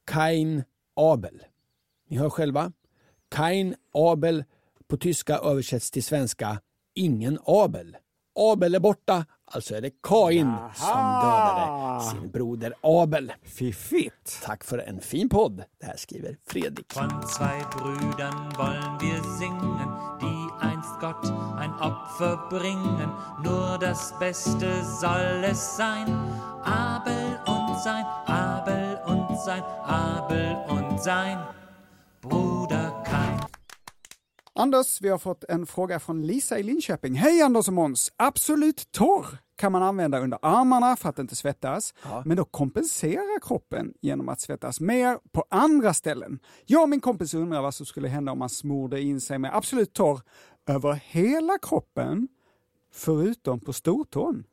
[0.07, 0.65] Kain
[0.97, 1.43] Abel.
[2.09, 2.73] Ni hör själva.
[3.29, 4.45] Kain Abel
[4.89, 6.61] på tyska översätts till svenska
[6.95, 7.97] ingen Abel.
[8.39, 13.33] Abel är borta, Alltså är det Kain som dödade sin broder Abel.
[13.43, 14.43] Fiffigt.
[14.43, 15.65] Tack för en fin podd.
[15.81, 16.97] Det här skriver Fredrik.
[16.97, 19.89] Von zwei Brüdern wollen wir singen,
[20.21, 21.27] die einst Gott
[21.59, 23.09] ein Opfer bringen.
[23.45, 26.09] Nur das Beste soll es sein.
[26.65, 28.86] Abel und sein, Abel
[29.47, 31.39] sein, Abel und sein
[32.21, 33.41] Bruder Kain.
[34.55, 37.15] Anders, vi har fått en fråga från Lisa i Linköping.
[37.15, 38.13] Hej Anders och Måns!
[38.17, 43.93] Absolut torr kan man använda under armarna för att inte svettas, men då kompenserar kroppen
[44.01, 46.39] genom att svettas mer på andra ställen.
[46.65, 49.57] Jag och min kompis undrar vad som skulle hända om man smorde in sig med
[49.57, 50.21] Absolut torr
[50.69, 52.29] över hela kroppen,
[52.97, 54.45] förutom på stortån.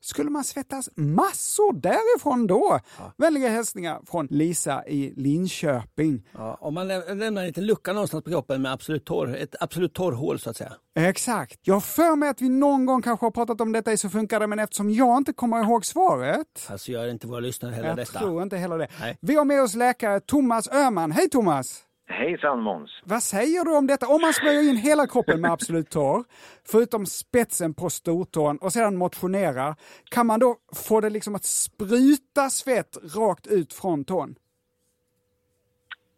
[0.00, 2.78] Skulle man svettas massor därifrån då?
[3.16, 6.28] Vänliga hälsningar från Lisa i Linköping.
[6.32, 9.54] Ja, om man lä- lämnar en liten lucka någonstans på kroppen med absolut torr, ett
[9.60, 10.72] absolut torrhål så att säga.
[10.98, 11.60] Exakt.
[11.62, 14.08] Jag har för mig att vi någon gång kanske har pratat om detta i Så
[14.10, 16.66] funkar det, men eftersom jag inte kommer ihåg svaret.
[16.70, 18.18] Alltså gör inte våra lyssnare heller Jag detta.
[18.18, 18.88] tror inte heller det.
[19.00, 19.18] Nej.
[19.20, 21.12] Vi har med oss läkare Thomas Öhman.
[21.12, 21.82] Hej Thomas!
[22.08, 23.02] Hejsan Måns.
[23.04, 24.06] Vad säger du om detta?
[24.06, 26.24] Om man smörjer in hela kroppen med Absolut torr,
[26.64, 29.74] förutom spetsen på stortån och sedan motionerar,
[30.10, 34.34] kan man då få det liksom att spruta svett rakt ut från tån?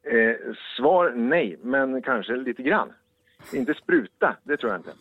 [0.03, 2.92] Eh, svar nej, men kanske lite grann.
[3.53, 4.92] Inte spruta, det tror jag inte.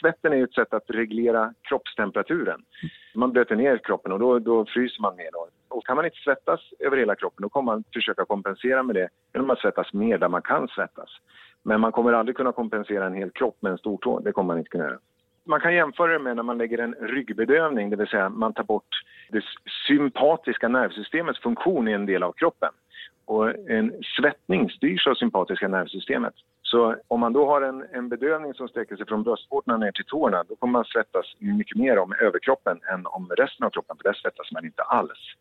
[0.00, 2.62] Svetten är ett sätt att reglera kroppstemperaturen.
[3.14, 5.30] Man blöter ner kroppen och då, då fryser man mer.
[5.32, 5.48] Då.
[5.68, 9.08] Och kan man inte svettas över hela kroppen då kommer man försöka kompensera med det
[9.34, 11.10] genom att svettas mer där man kan svettas.
[11.62, 14.58] Men man kommer aldrig kunna kompensera en hel kropp med en stortå, det kommer man
[14.58, 14.98] inte kunna göra.
[15.44, 18.64] Man kan jämföra det med när man lägger en ryggbedövning, det vill säga man tar
[18.64, 19.44] bort det
[19.88, 22.70] sympatiska nervsystemets funktion i en del av kroppen.
[23.24, 26.34] Och en svettning styrs av sympatiska nervsystemet.
[26.70, 30.04] Så om man då har en, en bedövning som sträcker sig från bröstvårtorna ner till
[30.04, 34.04] tårna då kommer man svettas mycket mer om överkroppen än om resten av kroppen, för
[34.04, 35.34] där svettas man inte alls.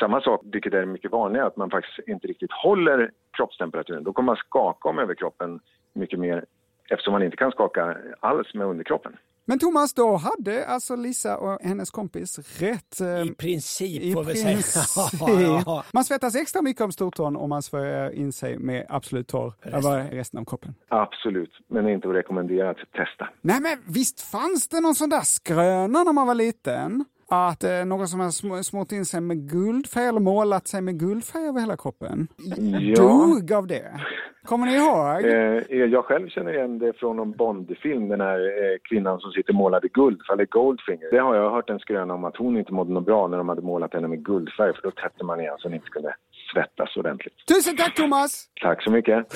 [0.00, 4.04] Samma sak, vilket är mycket vanligare, att man faktiskt inte riktigt håller kroppstemperaturen.
[4.04, 5.60] Då kommer man skaka om överkroppen
[5.92, 6.44] mycket mer
[6.90, 9.16] eftersom man inte kan skaka alls med underkroppen.
[9.46, 13.00] Men Thomas, då hade alltså Lisa och hennes kompis rätt.
[13.00, 15.82] I princip I får vi säga.
[15.92, 20.10] Man svettas extra mycket om stortån om man smörjer in sig med Absolut torr över
[20.10, 20.74] resten av kroppen.
[20.88, 23.28] Absolut, men det är inte att rekommendera att testa.
[23.40, 27.04] Nej men visst fanns det någon sån där skröna när man var liten?
[27.34, 30.98] Att eh, någon som har sm- smort in sig med guldfärg eller målat sig med
[31.00, 32.28] guldfärg över hela kroppen.
[32.58, 32.94] Ja.
[33.02, 34.00] Dog av det.
[34.44, 35.24] Kommer ni ihåg?
[35.24, 39.52] Eh, jag själv känner igen det från någon Bond-film, den här eh, kvinnan som sitter
[39.52, 41.10] målad i guld, eller Goldfinger.
[41.10, 43.48] Det har jag hört en skröna om att hon inte mådde något bra när de
[43.48, 46.14] hade målat henne med guldfärg, för då täppte man igen så hon inte kunde
[46.52, 47.34] svettas ordentligt.
[47.48, 48.48] Tusen tack Thomas!
[48.62, 49.34] Tack så mycket.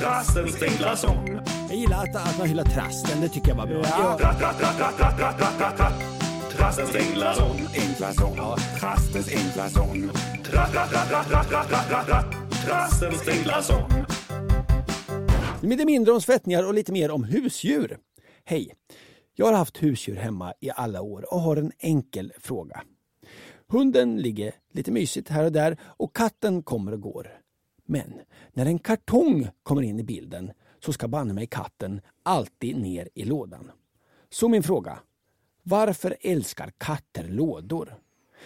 [0.00, 0.34] Trastens.
[0.34, 1.40] Trastens ringlasång.
[1.68, 3.82] Jag gillar att, att man hyllar trasten, det tycker jag var bra.
[3.84, 4.18] Ja.
[6.50, 7.58] Trastens ringlasång.
[7.74, 8.36] Inglasång.
[8.80, 10.10] Trastens inglasång.
[12.66, 13.90] Trastens ringlasång.
[15.62, 17.98] Lite mindre om svettningar och lite mer om husdjur.
[18.44, 18.74] Hej!
[19.34, 22.82] Jag har haft husdjur hemma i alla år och har en enkel fråga.
[23.68, 27.39] Hunden ligger lite mysigt här och där och katten kommer och går.
[27.90, 28.20] Men
[28.52, 30.52] när en kartong kommer in i bilden
[30.84, 33.70] så ska banne mig katten alltid ner i lådan.
[34.28, 34.98] Så min fråga.
[35.62, 37.94] Varför älskar katter lådor?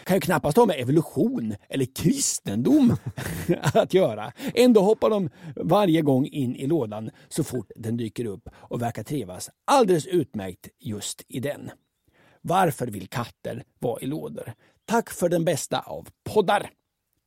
[0.05, 2.97] Kan ju knappast ha med evolution eller kristendom
[3.75, 4.33] att göra.
[4.55, 9.03] Ändå hoppar de varje gång in i lådan så fort den dyker upp och verkar
[9.03, 11.71] trivas alldeles utmärkt just i den.
[12.41, 14.55] Varför vill katter vara i lådor?
[14.85, 16.71] Tack för den bästa av poddar!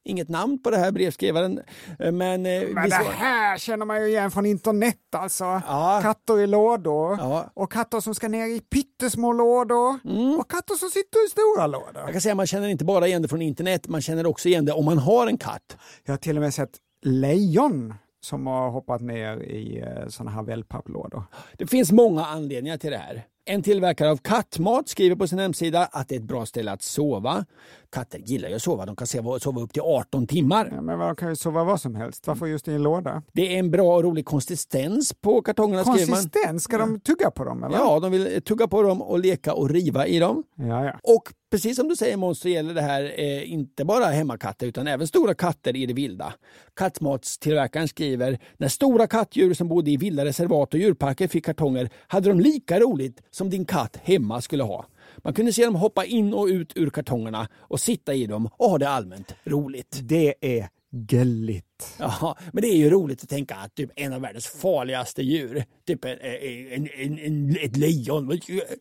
[0.07, 1.61] Inget namn på det här brevskrivaren,
[1.99, 2.45] eh, men...
[2.45, 5.43] eh, Men det här känner man ju igen från internet alltså.
[5.43, 5.99] Ja.
[6.03, 7.51] Katter i lådor Ja.
[7.53, 10.39] och katter som ska ner i pyttesmå lådor Mm.
[10.39, 12.01] och katter som sitter i stora lådor.
[12.03, 14.65] Jag kan säga man känner inte bara igen det från internet, man känner också igen
[14.65, 15.77] det om man har en katt.
[16.05, 16.71] Jag har till och med sett
[17.05, 21.23] lejon som har hoppat ner i eh, såna här wellpapplådor.
[21.57, 23.25] Det finns många anledningar till det här.
[23.49, 26.81] En tillverkare av kattmat skriver på sin hemsida att det är ett bra ställe att
[26.81, 27.45] sova.
[27.91, 30.71] Katter gillar ju att sova, de kan sova upp till 18 timmar.
[30.75, 32.27] Ja, men man kan ju sova vad som helst.
[32.27, 33.23] Varför just i en låda?
[33.33, 35.83] Det är en bra och rolig konsistens på kartongerna.
[35.83, 37.77] Konsistens, ska de tugga på dem eller?
[37.77, 40.43] Ja, de vill tugga på dem och leka och riva i dem.
[40.55, 40.99] ja, ja.
[41.03, 44.87] Och precis som du säger Måns så gäller det här eh, inte bara hemmakatter utan
[44.87, 46.33] även stora katter i det vilda.
[46.75, 52.29] Kattmatstillverkaren skriver när stora kattdjur som bodde i vilda reservat och djurparker fick kartonger hade
[52.29, 54.85] de lika roligt som din katt hemma skulle ha.
[55.17, 58.69] Man kunde se dem hoppa in och ut ur kartongerna och sitta i dem och
[58.69, 59.99] ha det allmänt roligt.
[60.03, 61.95] Det är Gulligt.
[61.99, 65.63] Ja, men det är ju roligt att tänka att typ en av världens farligaste djur,
[65.87, 68.39] typ en, en, en, en, ett lejon,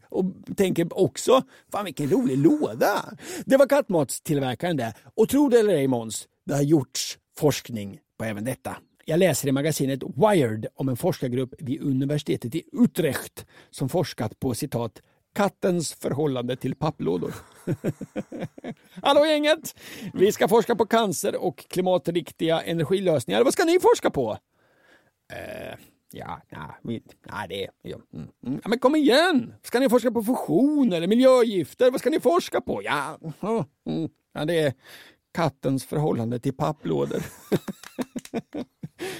[0.08, 0.24] och
[0.56, 1.42] tänker också,
[1.72, 3.04] fan vilken rolig låda.
[3.44, 4.94] Det var kattmatstillverkaren det.
[5.14, 8.76] Och tro det eller ej Måns, det har gjorts forskning på även detta.
[9.04, 14.54] Jag läser i magasinet Wired om en forskargrupp vid universitetet i Utrecht som forskat på
[14.54, 15.02] citat
[15.36, 17.34] kattens förhållande till papplådor.
[19.02, 19.74] Hallå gänget!
[20.14, 23.44] Vi ska forska på cancer och klimatriktiga energilösningar.
[23.44, 24.38] Vad ska ni forska på?
[25.32, 25.78] Eh,
[26.12, 26.40] ja,
[26.82, 27.68] vi- ja, det.
[27.82, 28.60] Ja, mm, mm.
[28.62, 29.54] ja, men kom igen!
[29.62, 31.90] Ska ni forska på fusion eller miljögifter?
[31.90, 32.82] Vad ska ni forska på?
[32.82, 33.18] Ja,
[33.86, 34.72] mm, ja det är
[35.34, 37.22] kattens förhållande till papplådor.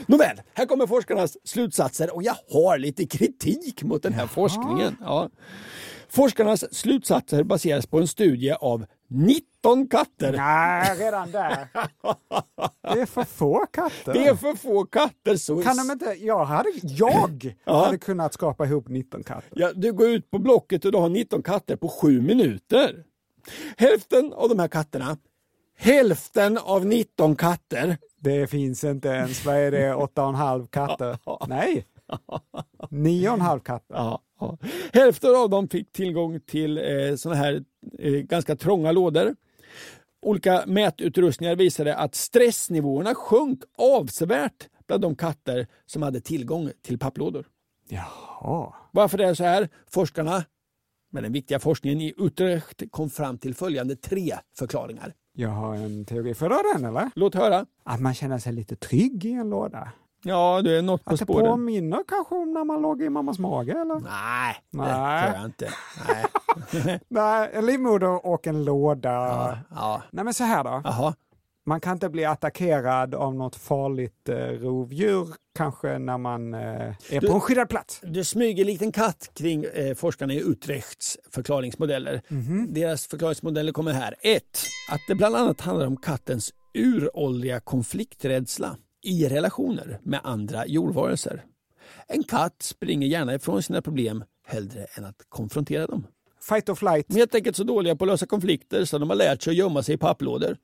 [0.07, 4.97] Nåväl, här kommer forskarnas slutsatser och jag har lite kritik mot den här forskningen.
[5.01, 5.31] Ja.
[6.09, 10.33] Forskarnas slutsatser baseras på en studie av 19 katter.
[10.37, 11.69] Nej, redan där.
[12.95, 14.13] Det är för få katter.
[14.13, 15.37] Det är för få katter.
[15.37, 17.85] Så Kan de inte, jag hade, jag Ja.
[17.85, 19.51] hade kunnat skapa ihop 19 katter.
[19.55, 23.05] Ja, du går ut på Blocket och du har 19 katter på 7 minuter.
[23.77, 25.17] Hälften av de här katterna,
[25.79, 31.19] hälften av 19 katter, Det finns inte ens, vad är det, 8,5 katter?
[31.49, 31.85] Nej,
[32.91, 33.95] 9,5 katter.
[33.95, 34.59] ja, ja.
[34.93, 37.65] hälften av dem fick tillgång till eh, såna här
[37.99, 39.37] eh, ganska trånga lådor.
[40.23, 47.47] Olika mätutrustningar visade att stressnivåerna sjönk avsevärt bland de katter som hade tillgång till papplådor.
[47.89, 48.75] Jaha.
[48.91, 49.69] Varför det är så här?
[49.91, 50.45] Forskarna
[51.13, 55.15] med den viktiga forskningen i Utrecht kom fram till följande tre förklaringar.
[55.33, 56.33] Jag har en teori.
[56.33, 57.11] Dra den eller?
[57.15, 57.67] Låt höra.
[57.85, 59.93] Att man känner sig lite trygg i en låda.
[60.23, 61.47] Ja, det är något på Att det spåren.
[61.47, 64.01] påminner kanske om när man låg i mammas mage eller?
[64.01, 65.23] Nej, det Nej.
[65.25, 65.71] tror jag inte.
[66.09, 67.01] Nej.
[67.09, 69.11] Nej, en livmoder och en låda.
[69.13, 70.03] Ja, ja.
[70.11, 70.81] Nej men så här då.
[70.85, 71.15] Jaha.
[71.69, 76.61] Man kan inte bli attackerad av något farligt eh, rovdjur kanske när man eh,
[77.11, 78.01] är Du- på en skyddad plats.
[78.03, 82.23] Det smyger likt en katt kring eh, forskarna i Utrechts förklaringsmodeller.
[82.69, 84.15] Deras förklaringsmodeller kommer här.
[84.23, 84.43] 1.
[84.93, 88.77] Att det bland annat handlar om kattens uråldriga konflikträdsla
[89.07, 91.45] i relationer med andra jordvarelser.
[92.07, 96.07] En katt springer gärna ifrån sina problem hellre än att konfrontera dem.
[96.41, 97.09] Fight or flight.
[97.09, 99.51] De är helt enkelt så dåliga på att lösa konflikter så de har lärt sig
[99.51, 100.57] att gömma sig i papplådor.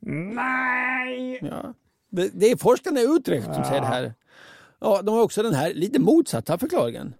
[0.00, 1.38] Nej!
[1.42, 1.74] Ja.
[2.10, 4.14] Det, det är forskarna i Utrecht som säger det här.
[4.80, 7.14] Ja, de har också den här lite motsatta förklaringen.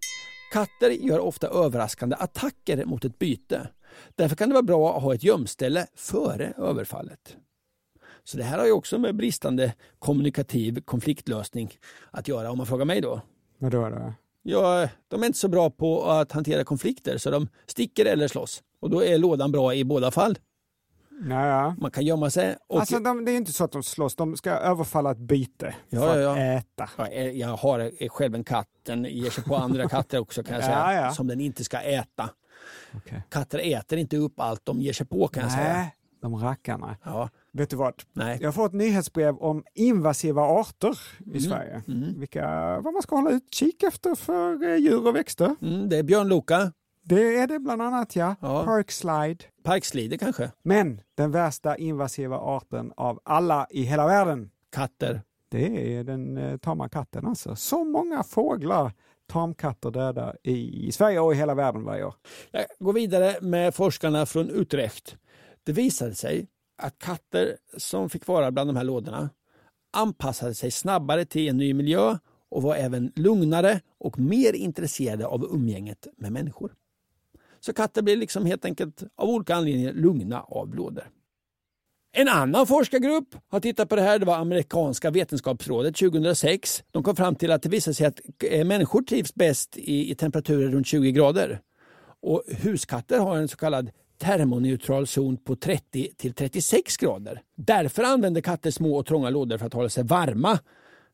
[0.53, 3.69] Katter gör ofta överraskande attacker mot ett byte.
[4.15, 7.37] Därför kan det vara bra att ha ett gömställe före överfallet.
[8.29, 11.79] Så det här har ju också med bristande kommunikativ konfliktlösning
[12.11, 13.21] att göra om man frågar mig då.
[13.59, 14.13] Vadå då?
[14.43, 18.63] Ja, de är inte så bra på att hantera konflikter så de sticker eller slåss.
[18.81, 20.39] Och då är lådan bra i båda fall.
[21.21, 21.77] Naja.
[21.81, 24.37] Man kan gömma sig och Alltså de, det är inte så att de slåss, de
[24.37, 26.45] ska överfalla ett byte Ja, för ja, att ja.
[26.45, 26.91] äta.
[26.97, 30.43] Ja, eh, jag har eh, själv en katt, den ger sig på andra katter också
[30.43, 30.65] kan jag
[30.95, 32.31] säga, som den inte ska äta.
[32.95, 33.23] Okej.
[33.29, 35.73] Katter äter inte upp allt de ger sig på kan jag säga.
[35.73, 36.97] Nej, de rackarna.
[37.05, 38.03] Ja, Vet du vad?
[38.13, 38.39] nej.
[38.41, 41.37] Jag har fått ett nyhetsbrev om invasiva arter Mm.
[41.37, 41.83] i Sverige.
[42.17, 42.45] Vilka,
[42.81, 45.57] vad man ska hålla utkik efter för eh, djur och växter.
[45.63, 48.35] Mm, det är björnloka, Det är det bland annat ja.
[48.41, 48.65] Ja.
[48.65, 49.45] Parkslide.
[49.63, 55.23] parkslider kanske, Men den värsta invasiva arten av alla i hela världen, katter.
[55.51, 57.57] det är den eh, tama katten alltså.
[57.57, 58.93] Så många fåglar,
[59.33, 62.15] tamkatter döda i Sverige och i hela världen varje år.
[62.51, 65.17] Jag går vidare med forskarna från Utrecht.
[65.65, 66.47] Det visade sig
[66.79, 69.31] att katter som fick vara bland de här lådorna
[69.93, 72.19] anpassade sig snabbare till en ny miljö
[72.51, 76.75] och var även lugnare och mer intresserade av umgänget med människor.
[77.61, 81.11] Så katter blir liksom helt enkelt av olika anledningar lugna av lådor.
[82.13, 84.19] En annan forskargrupp har tittat på det här.
[84.19, 86.85] Det var amerikanska vetenskapsrådet 2006.
[86.91, 90.15] De kom fram till att det visar sig att eh, människor trivs bäst i, i
[90.15, 91.61] temperaturer runt 20 grader.
[92.21, 97.43] Och huskatter har en så kallad termoneutral zon på 30 till 36 grader.
[97.57, 100.59] Därför använder katter små och trånga lådor för att hålla sig varma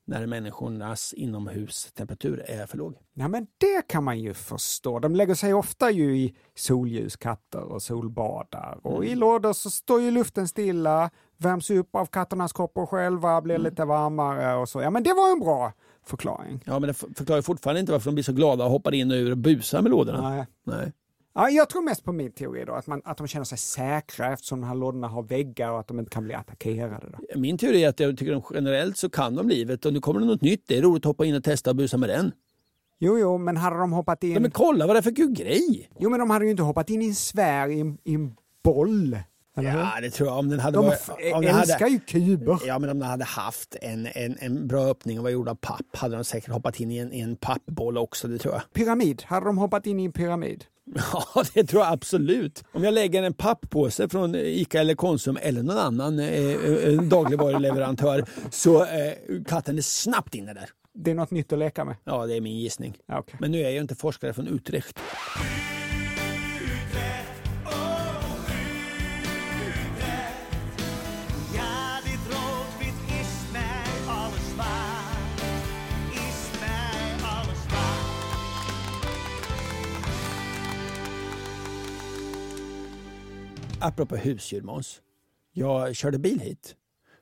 [0.07, 2.95] när människornas inomhustemperatur är för låg.
[3.15, 4.99] Ja men det kan man ju förstå.
[4.99, 8.79] De lägger sig ofta ju i solljus, katter och solbadar.
[8.83, 13.59] Och i lådor så står ju luften stilla, värms upp av katternas kroppar själva, blir
[13.59, 14.83] lite varmare och så.
[14.83, 15.73] Ja men det var en bra
[16.07, 16.61] förklaring.
[16.65, 19.17] Ja, men det förklarar fortfarande inte varför de blir så glada och hoppar in och
[19.17, 20.31] ur och busar med lådorna.
[20.31, 20.47] Nej.
[20.65, 20.93] Nej.
[21.35, 24.33] Ja, jag tror mest på min teori då, att, man, att de känner sig säkra
[24.33, 27.07] eftersom de här lådorna har väggar och att de inte kan bli attackerade.
[27.13, 27.39] Då.
[27.41, 30.21] Min teori är att jag tycker att generellt så kan de livet och nu kommer
[30.21, 30.65] det något nytt.
[30.67, 32.33] Det är roligt att hoppa in och testa och busa med den.
[32.99, 34.33] Jo, jo, men hade de hoppat in...
[34.33, 35.91] Ja, men kolla vad det är för grej!
[35.99, 38.37] Jo, men de hade ju inte hoppat in i en sfär i en, i en
[38.65, 39.19] boll.
[39.57, 39.79] Eller hur?
[39.79, 40.39] Ja, det tror jag.
[40.39, 42.59] Om den hade De varit, om den älskar hade, ju kuber.
[42.67, 45.55] Ja, men om den hade haft en, en, en bra öppning och var gjord av
[45.55, 48.63] papp hade de säkert hoppat in i en, i en pappboll också, det tror jag.
[48.73, 50.65] Pyramid, hade de hoppat in i en pyramid?
[51.35, 52.65] Ja, det tror jag absolut.
[52.73, 58.25] Om jag lägger en papppåse från Ica eller Konsum eller någon annan eh, eh, dagligvaruleverantör
[58.51, 59.13] så eh,
[59.47, 60.69] katten är snabbt inne där.
[60.95, 61.97] Det är något nytt att leka med.
[62.05, 62.97] Ja, det är min gissning.
[63.13, 63.37] Okej.
[63.41, 64.99] Men nu är jag ju inte forskare från Utrecht.
[83.85, 85.01] Apropå husdjur Måns.
[85.53, 86.75] Jag körde bil hit.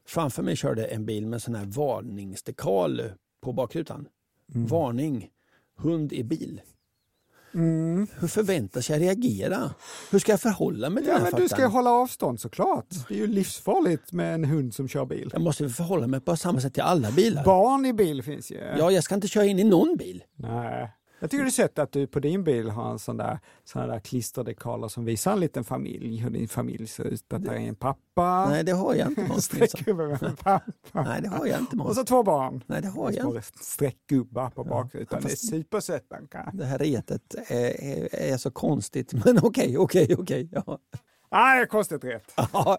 [0.06, 3.02] Framför mig körde en bil med sån här varningsdekal
[3.42, 4.08] på bakrutan.
[4.46, 5.28] Varning,
[5.78, 6.60] hund i bil.
[8.20, 9.74] Hur förväntas jag reagera?
[10.10, 12.86] Hur ska jag förhålla mig till Ja, den här men du ska hålla avstånd såklart.
[13.08, 15.30] Det är ju livsfarligt med en hund som kör bil.
[15.32, 17.44] Jag måste förhålla mig på samma sätt till alla bilar.
[17.44, 18.56] Barn i bil finns ju.
[18.78, 20.24] Ja, jag ska inte köra in i någon bil.
[20.36, 20.90] Nej.
[21.22, 23.86] Jag tycker det är sött att du på din bil har en sån där, såna
[23.86, 27.32] där klisterdekaler som visar en liten familj, hur din familj ser ut.
[27.32, 29.52] Att det är en pappa, Nej, det har jag inte Måns.
[29.52, 31.96] Nej, det har jag inte Och Måns.
[31.96, 32.64] så två barn.
[32.66, 33.42] Nej, det har jag inte.
[33.60, 35.22] streckgubbar på bakrutan.
[35.22, 36.50] Det är supersött Anka.
[36.52, 39.12] Det här retet är, är, är så konstigt.
[39.24, 40.48] Men okej, okej, okej.
[40.52, 40.78] Ja.
[41.32, 42.32] Nej, det är konstigt rätt.
[42.52, 42.78] Ja,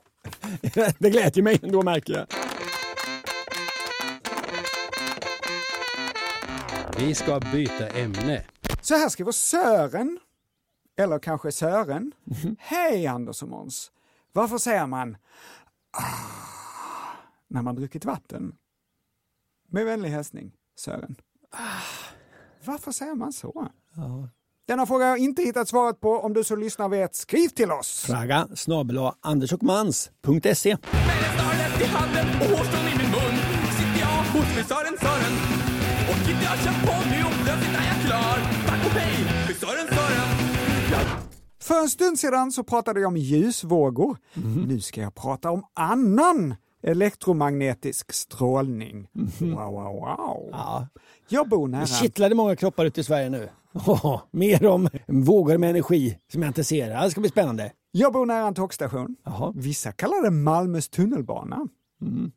[1.00, 2.28] det glädjer mig ändå märker jag.
[6.98, 8.46] Vi ska byta ämne.
[8.82, 10.20] Så här skriver Sören,
[10.98, 12.12] eller kanske Sören.
[12.60, 13.92] Hej Anders och Måns.
[14.32, 15.18] Varför säger man
[15.92, 16.04] ah,
[17.48, 18.56] när man druckit vatten?
[19.70, 21.16] Med vänlig hälsning, Sören.
[21.52, 21.58] Ah.
[22.66, 23.68] Varför säger man så?
[24.68, 26.10] Denna fråga har jag inte hittat svaret på.
[26.20, 28.04] Om du som lyssnar vet, skriv till oss.
[28.08, 30.70] Fråga snabel andersochmans.se.
[30.70, 33.38] i handen och hårstrån i min mun
[33.78, 35.53] Sitter jag hos min Sören Sören
[36.14, 38.38] Och inte jag kör på nu och plötsligt är jag klar
[38.68, 41.08] Tack och hej för Sören Sören
[41.62, 44.18] För en stund sedan så pratade jag om ljusvågor.
[44.68, 49.08] Nu ska jag prata om annan elektromagnetisk strålning.
[49.40, 50.50] Wow, wow, wow.
[50.52, 50.88] Ja,
[51.30, 51.82] Jag bor nära...
[51.82, 53.50] det kittlade många kroppar ute i Sverige nu.
[53.88, 57.04] Åh, mer om vågor med energi som jag inte ser.
[57.04, 57.72] Det ska bli spännande.
[57.92, 59.16] Jag bor nära en tågstation.
[59.26, 59.54] Jaha.
[59.56, 61.68] Vissa kallar det Malmös tunnelbana.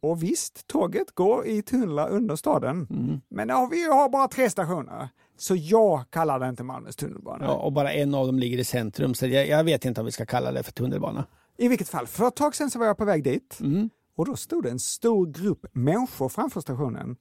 [0.00, 2.86] Och visst, tåget går i tunnlar under staden.
[3.28, 5.08] Men ja, vi har bara tre stationer.
[5.38, 7.44] Så jag kallar det inte Malmös tunnelbana.
[7.44, 10.04] Ja, och bara en av dem ligger i centrum, så jag, jag vet inte om
[10.04, 11.24] vi ska kalla det för tunnelbana.
[11.58, 13.58] I vilket fall, för ett tag sedan så var jag på väg dit.
[14.16, 17.16] Och då stod det en stor grupp människor framför stationen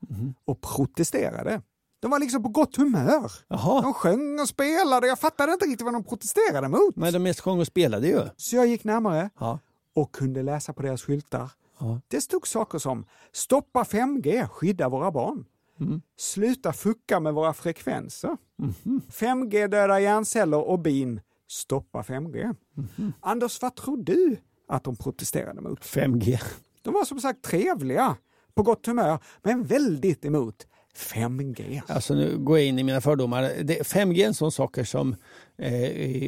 [0.45, 1.61] och protesterade.
[1.99, 3.31] De var liksom på gott humör.
[3.47, 3.81] Jaha.
[3.81, 5.07] De sjöng och spelade.
[5.07, 6.95] Jag fattade inte riktigt vad de protesterade mot.
[6.95, 8.19] Men de mest sjöng och spelade ju.
[8.37, 9.59] Så jag gick närmare Ja.
[9.95, 11.51] och kunde läsa på deras skyltar.
[11.79, 12.01] Ja.
[12.07, 15.45] Det stod saker som Stoppa 5G, skydda våra barn.
[15.79, 16.01] Mm.
[16.17, 18.37] Sluta fucka med våra frekvenser.
[18.57, 19.01] Mhm.
[19.11, 21.21] 5G dödar hjärnceller och bin.
[21.47, 22.55] Stoppa 5G.
[22.73, 23.13] Mhm.
[23.19, 25.85] Anders, vad tror du att de protesterade mot?
[25.85, 26.39] 5G.
[26.81, 28.15] De var som sagt trevliga,
[28.53, 31.81] på gott humör, men väldigt emot 5G.
[31.87, 33.41] Alltså nu går jag in i mina fördomar.
[33.63, 35.15] Det, 5G är en sån saker som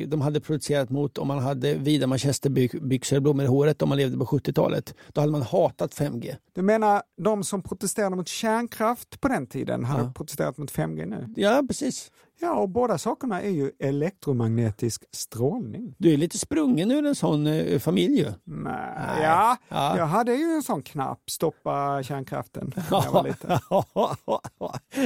[0.07, 4.17] de hade producerat mot om man hade vida manchesterbyxor, blommor i håret om man levde
[4.17, 4.93] på 70-talet.
[5.13, 6.36] Då hade man hatat 5G.
[6.53, 11.34] Du menar de som protesterade mot kärnkraft på den tiden hade protesterat mot 5G nu?
[11.36, 12.11] Ja, precis.
[12.39, 15.95] Ja, och båda sakerna är ju elektromagnetisk strålning.
[15.97, 18.28] Du är lite sprungen ur en sån eh, familj ju.
[18.43, 19.21] Nej.
[19.23, 19.97] Ja, Ja.
[19.97, 23.59] jag hade ju en sån knapp, stoppa kärnkraften, när jag var liten.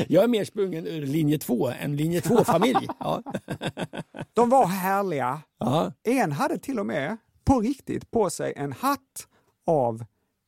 [0.08, 2.88] jag är mer sprungen ur linje 2 än linje 2-familj.
[3.00, 3.24] Ja.
[4.34, 5.42] De var härliga.
[5.60, 5.92] Ja.
[6.04, 9.28] En hade till och med på riktigt på sig en hatt
[9.68, 10.06] av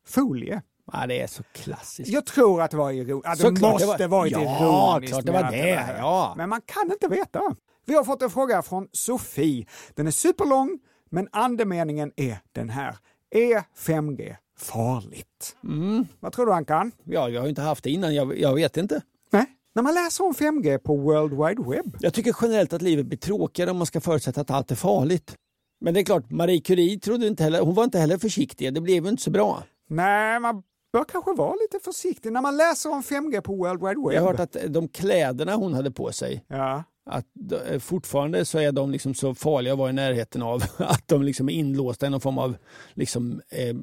[0.07, 0.61] folie.
[0.91, 2.09] ja, det är så klassiskt.
[2.09, 3.43] Jag tror att det var ironiskt.
[3.43, 5.11] Ja, det måste det var- varit Ja, ironiskt.
[5.13, 5.97] klart det var det, här.
[5.97, 6.33] ja.
[6.37, 7.41] Men man kan inte veta.
[7.85, 9.65] Vi har fått en fråga från Sofie.
[9.93, 12.97] Den är superlång, men andemeningen är den här.
[13.29, 15.55] Är 5G farligt?
[15.63, 16.05] Mm.
[16.19, 16.91] Vad tror du Ankan?
[17.03, 19.01] Ja, jag har inte haft det innan, jag, jag vet inte.
[19.29, 19.45] Nej.
[19.75, 23.17] När man läser om 5G på World Wide Web Jag tycker generellt att livet blir
[23.17, 25.35] tråkigare om man ska förutsätta att allt är farligt.
[25.81, 28.73] Men det är klart, Marie Curie trodde inte heller, hon var inte heller försiktig.
[28.73, 29.63] Det blev inte så bra.
[29.89, 30.63] Nej, man
[30.93, 34.13] bör kanske vara lite försiktig när man läser om 5G på World Wide Web.
[34.13, 36.83] Jag har hört att de kläderna hon hade på sig, Ja.
[37.05, 41.07] Att de- fortfarande så är de liksom så farliga att vara i närheten av att
[41.07, 42.55] de liksom är inlåsta i någon form av
[42.93, 43.75] liksom, eh,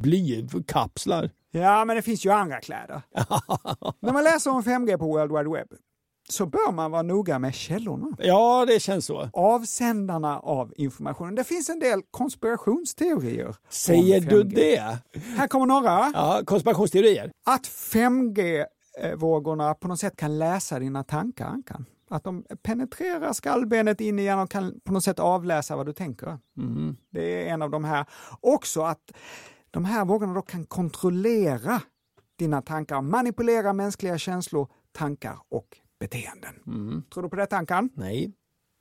[0.00, 1.30] blykapslar.
[1.50, 3.02] ja, men det finns ju andra kläder.
[4.00, 5.68] när man läser om 5G på World Wide Web
[6.28, 8.06] så bör man vara noga med källorna.
[8.18, 9.30] Ja, det känns så.
[9.32, 11.34] Avsändarna av informationen.
[11.34, 13.54] Det finns en del konspirationsteorier.
[13.68, 14.54] Säger du 5G.
[14.54, 14.98] det?
[15.36, 16.10] Här kommer några.
[16.14, 17.30] Ja, konspirationsteorier.
[17.46, 21.84] Att 5G-vågorna på något sätt kan läsa dina tankar, Ankan.
[22.10, 25.92] Att de penetrerar skallbenet in i hjärnan och kan på något sätt avläsa vad du
[25.92, 26.38] tänker.
[26.58, 26.96] Mm.
[27.10, 28.06] Det är en av de här.
[28.40, 29.12] Också att
[29.70, 31.82] de här vågorna då kan kontrollera
[32.38, 36.54] dina tankar, manipulera mänskliga känslor, tankar och beteenden.
[36.66, 37.02] Mm.
[37.14, 37.90] Tror du på det Ankan?
[37.94, 38.32] Nej.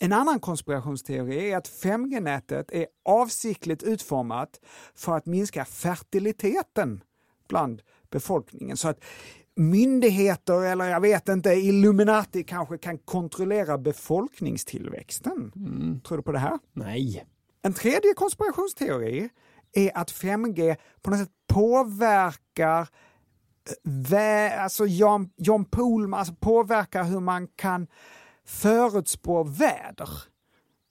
[0.02, 4.60] En annan konspirationsteori är att 5G-nätet är avsiktligt utformat
[4.96, 7.04] för att minska fertiliteten
[7.48, 8.78] bland befolkningen.
[8.78, 9.04] Så att
[9.60, 15.52] myndigheter eller jag vet inte, Illuminati kanske kan kontrollera befolkningstillväxten.
[16.08, 16.60] Tror du på det här?
[16.74, 17.26] Nej.
[17.62, 19.30] En tredje konspirationsteori
[19.74, 22.88] är att 5G på något sätt påverkar
[23.84, 27.88] vä- alltså Jan, John Pohlman, alltså påverkar hur man kan
[28.46, 30.10] förutspå väder.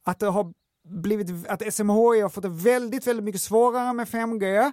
[0.05, 0.53] Att det har
[0.89, 4.73] blivit, att SMHI har fått det väldigt, väldigt mycket svårare med 5G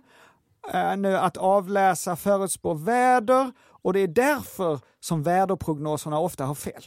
[0.74, 3.52] eh, nu att avläsa, förutspå väder
[3.86, 6.84] och det är därför som väderprognoserna ofta har fel.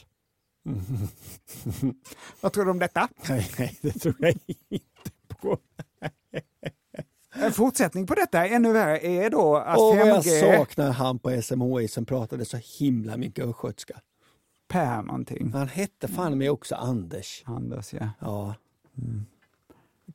[2.41, 3.09] Vad tror du om detta?
[3.29, 4.29] Nej, nej, det tror jag
[4.69, 5.57] inte på.
[7.33, 10.57] En fortsättning på detta, ännu värre, är då att Åh, vad jag 5G...
[10.57, 13.99] saknar han på SMHI som pratade så himla mycket östgötska.
[14.67, 15.51] Per någonting.
[15.53, 17.43] Han hette fan mig också Anders.
[17.45, 18.09] Anders, ja.
[18.19, 18.55] Ja.
[18.95, 19.25] Kan-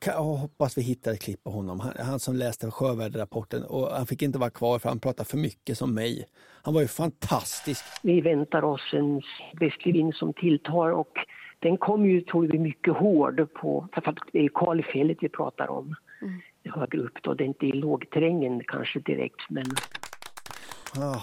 [0.05, 1.79] Jag hoppas vi hittar ett klipp på honom.
[1.79, 5.37] Han, han som läste sjöväderrapporten och han fick inte vara kvar för han pratade för
[5.37, 6.25] mycket som mig.
[6.61, 7.83] Han var ju fantastisk.
[8.03, 9.21] Vi väntar oss en
[9.59, 11.13] västlig vind som tilltar och
[11.59, 15.69] den kommer ju tror vi mycket hård på, för att det är Kalifjället vi pratar
[15.69, 15.95] om.
[16.65, 19.65] Högre upp då, det är inte i lågterrängen kanske direkt men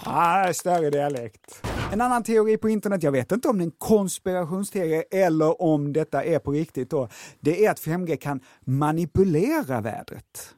[0.05, 1.63] Ah, större dialekt.
[1.93, 5.93] En annan teori på internet, jag vet inte om det är en konspirationsteori eller om
[5.93, 7.07] detta är på riktigt då,
[7.39, 10.55] det är att 5G kan manipulera vädret.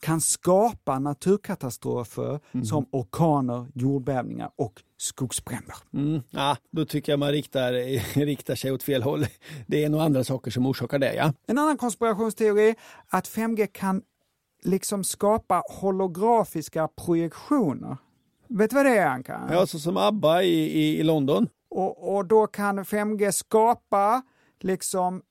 [0.00, 5.76] Kan skapa naturkatastrofer som orkaner, jordbävningar och skogsbränder.
[5.94, 6.22] Mm.
[6.30, 7.72] Ja, då tycker jag man riktar,
[8.24, 9.26] riktar sig åt fel håll.
[9.66, 11.14] Det är nog andra saker som orsakar det.
[11.14, 11.32] Ja.
[11.46, 12.74] En annan konspirationsteori
[13.08, 14.02] att 5G kan
[14.62, 17.96] liksom skapa holografiska projektioner.
[18.48, 19.48] Vet du vad det är Anka?
[19.52, 21.48] Ja, så som ABBA i, i, i London.
[21.70, 24.22] Och, och då kan 5G skapa
[24.60, 25.22] liksom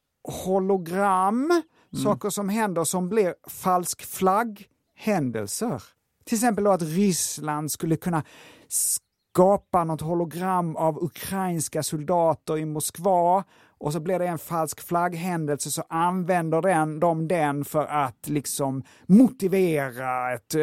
[0.45, 1.61] hologram,
[2.03, 5.83] saker som händer som blir falsk flagg-händelser.
[6.25, 8.23] Till exempel då att Ryssland skulle kunna
[8.67, 13.43] skapa något hologram av ukrainska soldater i Moskva
[13.79, 18.83] och så blir det en falsk flagghändelse så använder den, de den för att liksom
[19.05, 20.55] motivera ett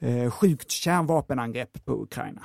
[0.00, 2.42] eh, eh, sjukt kärnvapenangrepp på Ukraina.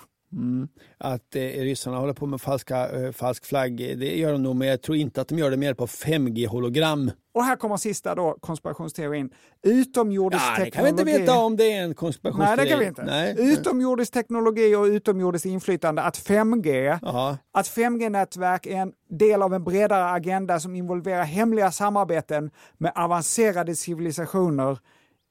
[0.97, 4.67] Att eh, ryssarna håller på med falska, eh, falsk flagg, det gör de nog, men
[4.67, 7.11] jag tror inte att de gör det hjälp av 5G-hologram.
[7.33, 9.29] Och här kommer sista då, konspirationsteorin.
[9.63, 10.71] Utomjordisk Ja, det teknologi.
[10.97, 12.57] kan vi inte veta om det är en konspirationsteori.
[12.57, 13.03] Nej, det kan vi inte.
[13.03, 13.53] Nej.
[13.53, 16.01] Utomjordisk teknologi och utomjordiskt inflytande.
[16.01, 17.37] Att 5G, Ja.
[17.53, 23.75] att 5G-nätverk är en del av en bredare agenda som involverar hemliga samarbeten med avancerade
[23.75, 24.79] civilisationer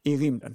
[0.04, 0.54] i rymden.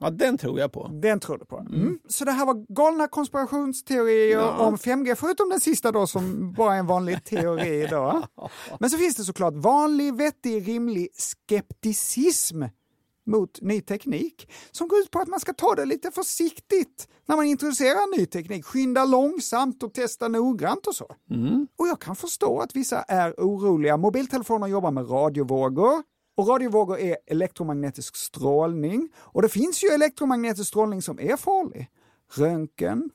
[0.00, 0.88] Ja, den tror jag på.
[1.02, 1.58] Den tror du på.
[1.58, 1.98] Mm.
[2.08, 6.78] Så det här var galna konspirationsteorier om 5G, förutom den sista då som bara är
[6.78, 7.86] en vanlig teori.
[7.90, 8.22] Då.
[8.80, 12.62] Men så finns det såklart vanlig, vettig, rimlig skepticism
[13.26, 17.36] mot ny teknik som går ut på att man ska ta det lite försiktigt när
[17.36, 18.64] man introducerar ny teknik.
[18.64, 21.04] Skynda långsamt och testa noggrant och så.
[21.78, 23.96] Och jag kan förstå att vissa är oroliga.
[23.96, 26.02] Mobiltelefoner jobbar med radiovågor
[26.36, 31.90] och radiovågor är elektromagnetisk strålning och det finns ju elektromagnetisk strålning som är farlig.
[32.34, 33.10] Röntgen,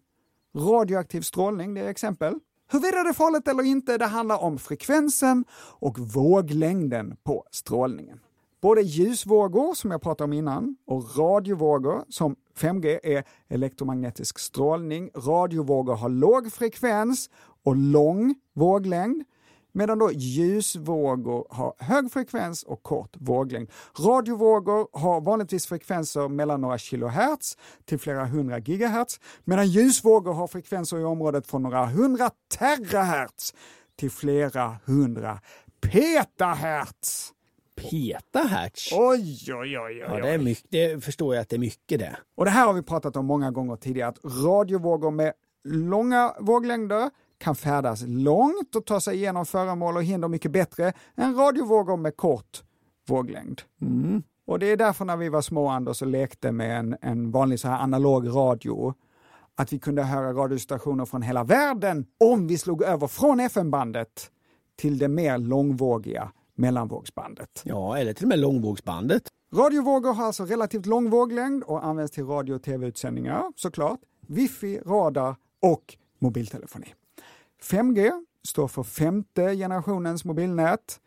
[0.56, 2.40] radioaktiv strålning, det är exempel.
[2.72, 5.46] Huruvida det är farligt eller inte, det handlar om frekvensen
[5.80, 8.20] och våglängden på strålningen.
[8.62, 15.10] Både ljusvågor, som jag pratade om innan, och radiovågor, som 5G är elektromagnetisk strålning.
[15.16, 17.30] Radiovågor har låg frekvens
[17.64, 19.24] och lång våglängd,
[19.72, 23.70] medan då ljusvågor har hög frekvens och kort våglängd.
[24.00, 31.00] Radiovågor har vanligtvis frekvenser mellan några kilohertz till flera hundra gigahertz, medan ljusvågor har frekvenser
[31.00, 33.54] i området från några hundra terahertz
[33.96, 35.40] till flera hundra
[35.82, 37.34] petahertz.
[37.76, 38.92] Petahertz?
[38.94, 39.98] Oj, oj, oj, oj.
[40.00, 42.18] Ja, det, är mycket, det förstår jag att det är mycket det.
[42.36, 47.10] Och det här har vi pratat om många gånger tidigare, att radiovågor med långa våglängder
[47.40, 52.18] kan färdas långt och ta sig igenom föremål och hinder mycket bättre än radiovågor med
[52.18, 52.64] kort
[53.08, 53.62] våglängd.
[54.48, 57.60] Och det är därför när vi var små, Anders, och lekte med en, en vanlig
[57.60, 58.94] så här analog radio,
[59.56, 64.32] att vi kunde höra radiostationer från hela världen om vi slog över från FM-bandet
[64.76, 67.62] till det mer långvågiga mellanvågsbandet.
[67.64, 69.24] Ja, eller till och med långvågsbandet.
[69.56, 75.36] Radiovågor har alltså relativt lång våglängd och används till radio och tv-utsändningar såklart, wifi, radar
[75.62, 76.94] och mobiltelefoni.
[77.64, 78.12] 5G
[78.48, 81.00] står för femte generationens mobilnät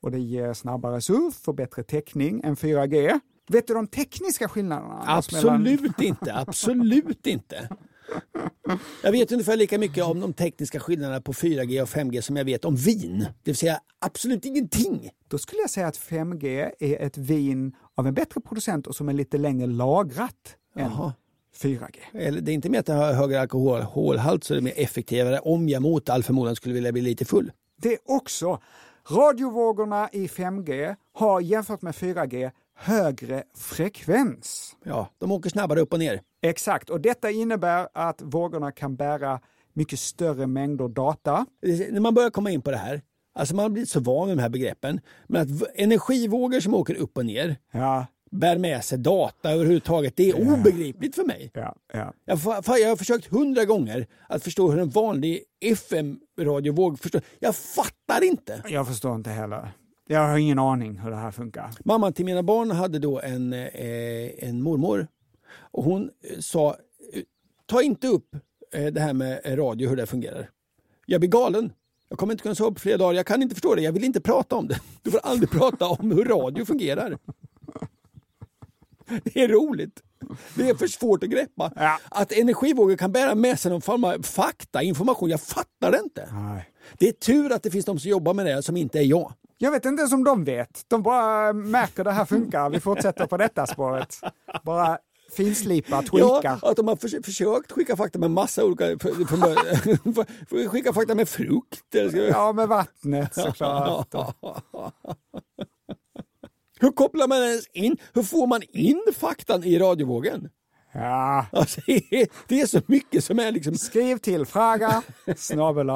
[0.00, 3.20] och det ger snabbare surf och bättre täckning än 4G.
[3.48, 5.04] Vet du de tekniska skillnaderna?
[5.06, 7.68] Absolut inte, absolut inte.
[9.02, 12.44] Jag vet ungefär lika mycket om de tekniska skillnaderna på 4G och 5G som jag
[12.44, 13.18] vet om vin.
[13.18, 15.10] Det vill säga absolut ingenting.
[15.28, 19.08] Då skulle jag säga att 5G är ett vin av en bättre producent och som
[19.08, 21.06] är lite längre lagrat Jaha.
[21.06, 21.12] än
[21.56, 21.96] 4G.
[22.12, 25.38] Eller det är inte mer att det har högre alkoholhalt så det är mer effektivare
[25.38, 27.52] om jag mot all förmodan skulle vilja bli lite full.
[27.76, 28.60] Det också.
[29.10, 34.76] Radiovågorna i 5G har jämfört med 4G högre frekvens.
[34.84, 36.20] Ja, de åker snabbare upp och ner.
[36.42, 39.40] Exakt, och detta innebär att vågorna kan bära
[39.72, 41.46] mycket större mängder data.
[41.90, 43.02] När man börjar komma in på det här,
[43.34, 46.94] alltså man har blivit så van med de här begreppen, men att energivågor som åker
[46.94, 48.06] upp och ner Ja,
[48.36, 51.50] bär med sig data överhuvudtaget, det är obegripligt för mig.
[51.54, 52.12] ja, ja.
[52.24, 57.20] Jag, jag har försökt hundra gånger att förstå hur en vanlig FM-radiovåg förstår.
[57.38, 58.62] Jag fattar inte.
[58.68, 59.72] Jag förstår inte heller.
[60.08, 61.70] Jag har ingen aning hur det här funkar.
[61.84, 65.06] Mamman till mina barn hade då en, eh, en mormor
[65.58, 66.76] och hon eh, sa
[67.12, 67.22] eh,
[67.66, 68.34] ta inte upp
[68.72, 70.50] eh, det här med radio, hur det fungerar.
[71.06, 71.72] Jag blir galen.
[72.08, 73.14] Jag kommer inte kunna sova på flera dagar.
[73.14, 73.82] Jag kan inte förstå det.
[73.82, 74.80] Jag vill inte prata om det.
[75.02, 77.18] Du får aldrig prata om hur radio fungerar.
[79.24, 80.02] Det är roligt.
[80.54, 81.72] Det är för svårt att greppa.
[81.76, 81.98] Ja.
[82.10, 85.30] Att energivågor kan bära med sig någon form av fakta, information.
[85.30, 86.28] Jag fattar det inte.
[86.32, 86.70] Nej.
[86.98, 89.32] Det är tur att det finns de som jobbar med det som inte är jag.
[89.58, 90.82] Jag vet inte ens om de vet.
[90.88, 92.70] De bara märker det här funkar.
[92.70, 94.16] Vi fortsätter på detta spåret.
[94.64, 94.98] Bara
[95.36, 96.58] finslipar, tweakar.
[96.62, 98.84] Ja, att de har förs- försökt skicka fakta med massa olika...
[98.84, 101.80] För, för, för, skicka fakta med frukt.
[102.30, 104.14] Ja, med vattnet såklart.
[106.80, 107.96] Hur kopplar man ens in?
[108.14, 110.48] Hur får man in faktan i radiovågen?
[110.92, 111.46] Ja.
[111.52, 111.80] Alltså,
[112.48, 113.74] det, är, så mycket som är liksom...
[113.74, 115.02] Skriv till fraga
[115.36, 115.88] snabel.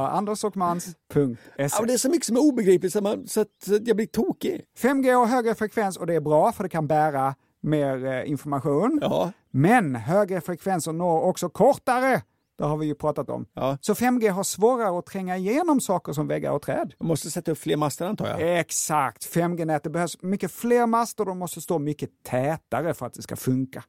[1.56, 3.96] Ja, det är så mycket som är obegripligt så, man, så, att, så att jag
[3.96, 4.62] blir tokig.
[4.78, 8.98] 5G har högre frekvens och det är bra för det kan bära mer eh, information.
[9.02, 9.32] Ja.
[9.50, 12.22] Men högre frekvenser når också kortare.
[12.60, 13.46] Det har vi ju pratat om.
[13.54, 13.78] Ja.
[13.80, 16.94] Så 5G har svårare att tränga igenom saker som väggar och träd.
[16.98, 18.60] Jag måste sätta upp fler master antar jag.
[18.60, 23.36] Exakt, 5G-nätet behövs mycket fler master, de måste stå mycket tätare för att det ska
[23.36, 23.84] funka.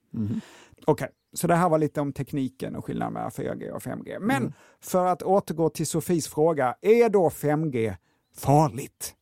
[0.86, 4.20] Okej, så det här var lite om tekniken och skillnaden mellan 4G och 5G.
[4.20, 7.96] Men för att återgå till Sofies fråga, är då 5G
[8.38, 9.16] farligt?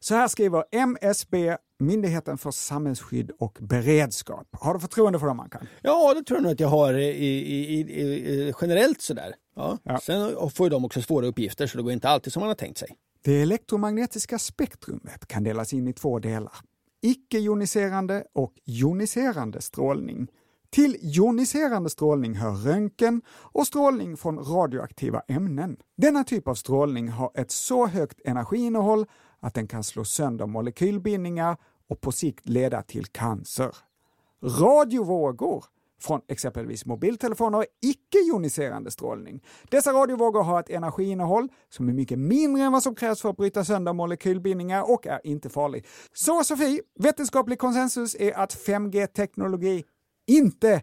[0.00, 4.48] Så här skriver MSB, Myndigheten för samhällsskydd och beredskap.
[4.52, 5.66] Har du förtroende för dem, Ankan?
[5.82, 9.34] Ja, det tror jag nog att jag har i, i, i, i, generellt sådär.
[9.56, 9.78] Ja.
[9.82, 9.98] Ja.
[9.98, 12.54] Sen får ju de också svåra uppgifter så det går inte alltid som man har
[12.54, 12.88] tänkt sig.
[13.22, 16.52] Det elektromagnetiska spektrumet kan delas in i två delar.
[17.02, 20.28] Icke-joniserande och joniserande strålning.
[20.70, 25.76] Till joniserande strålning hör röntgen och strålning från radioaktiva ämnen.
[25.96, 29.06] Denna typ av strålning har ett så högt energiinnehåll
[29.44, 31.56] att den kan slå sönder molekylbindningar
[31.88, 33.76] och på sikt leda till cancer.
[34.42, 35.64] Radiovågor
[36.00, 39.42] från exempelvis mobiltelefoner är icke-joniserande strålning.
[39.70, 43.36] Dessa radiovågor har ett energiinnehåll som är mycket mindre än vad som krävs för att
[43.36, 45.86] bryta sönder molekylbindningar och är inte farlig.
[46.12, 49.84] Så Sofie, vetenskaplig konsensus är att 5G-teknologi
[50.26, 50.82] inte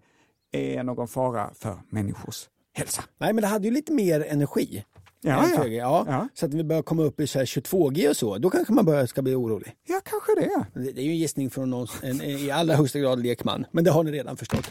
[0.52, 3.04] är någon fara för människors hälsa.
[3.18, 4.84] Nej, men det hade ju lite mer energi.
[5.24, 5.64] Ja, ja.
[5.64, 6.06] 4G, ja.
[6.08, 6.28] Ja.
[6.34, 8.86] Så att vi börjar komma upp i så här 22G och så, då kanske man
[8.86, 9.74] börjar ska bli orolig.
[9.88, 10.66] Ja, kanske det.
[10.80, 13.84] Det det är ju en gissning från någon, en, i allra högsta grad lekman, men
[13.84, 14.70] det har ni redan förstått.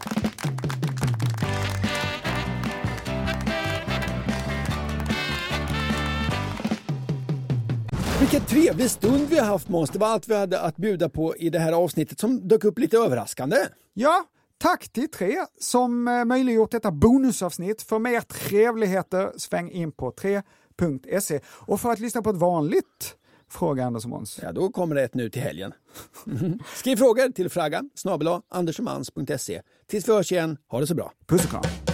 [8.21, 9.91] Vilken trevlig stund vi har haft Måns.
[9.91, 12.79] Det var allt vi hade att bjuda på i det här avsnittet som dök upp
[12.79, 13.57] lite överraskande.
[13.95, 14.25] Ja,
[14.61, 17.83] tack till tre som eh, möjliggjort detta bonusavsnitt.
[17.83, 21.41] För mer trevligheter, sväng in på 3.se.
[21.47, 23.17] Och för att lyssna på ett vanligt
[23.51, 24.41] Fråga Anders och Måns.
[24.43, 25.73] Ja, då kommer det ett nu till helgen.
[26.77, 29.63] Skriv frågor till fragga snabel-a andersomans.se.
[29.87, 31.13] Tills vi hörs igen, ha det så bra.
[31.27, 31.90] Puss och kram.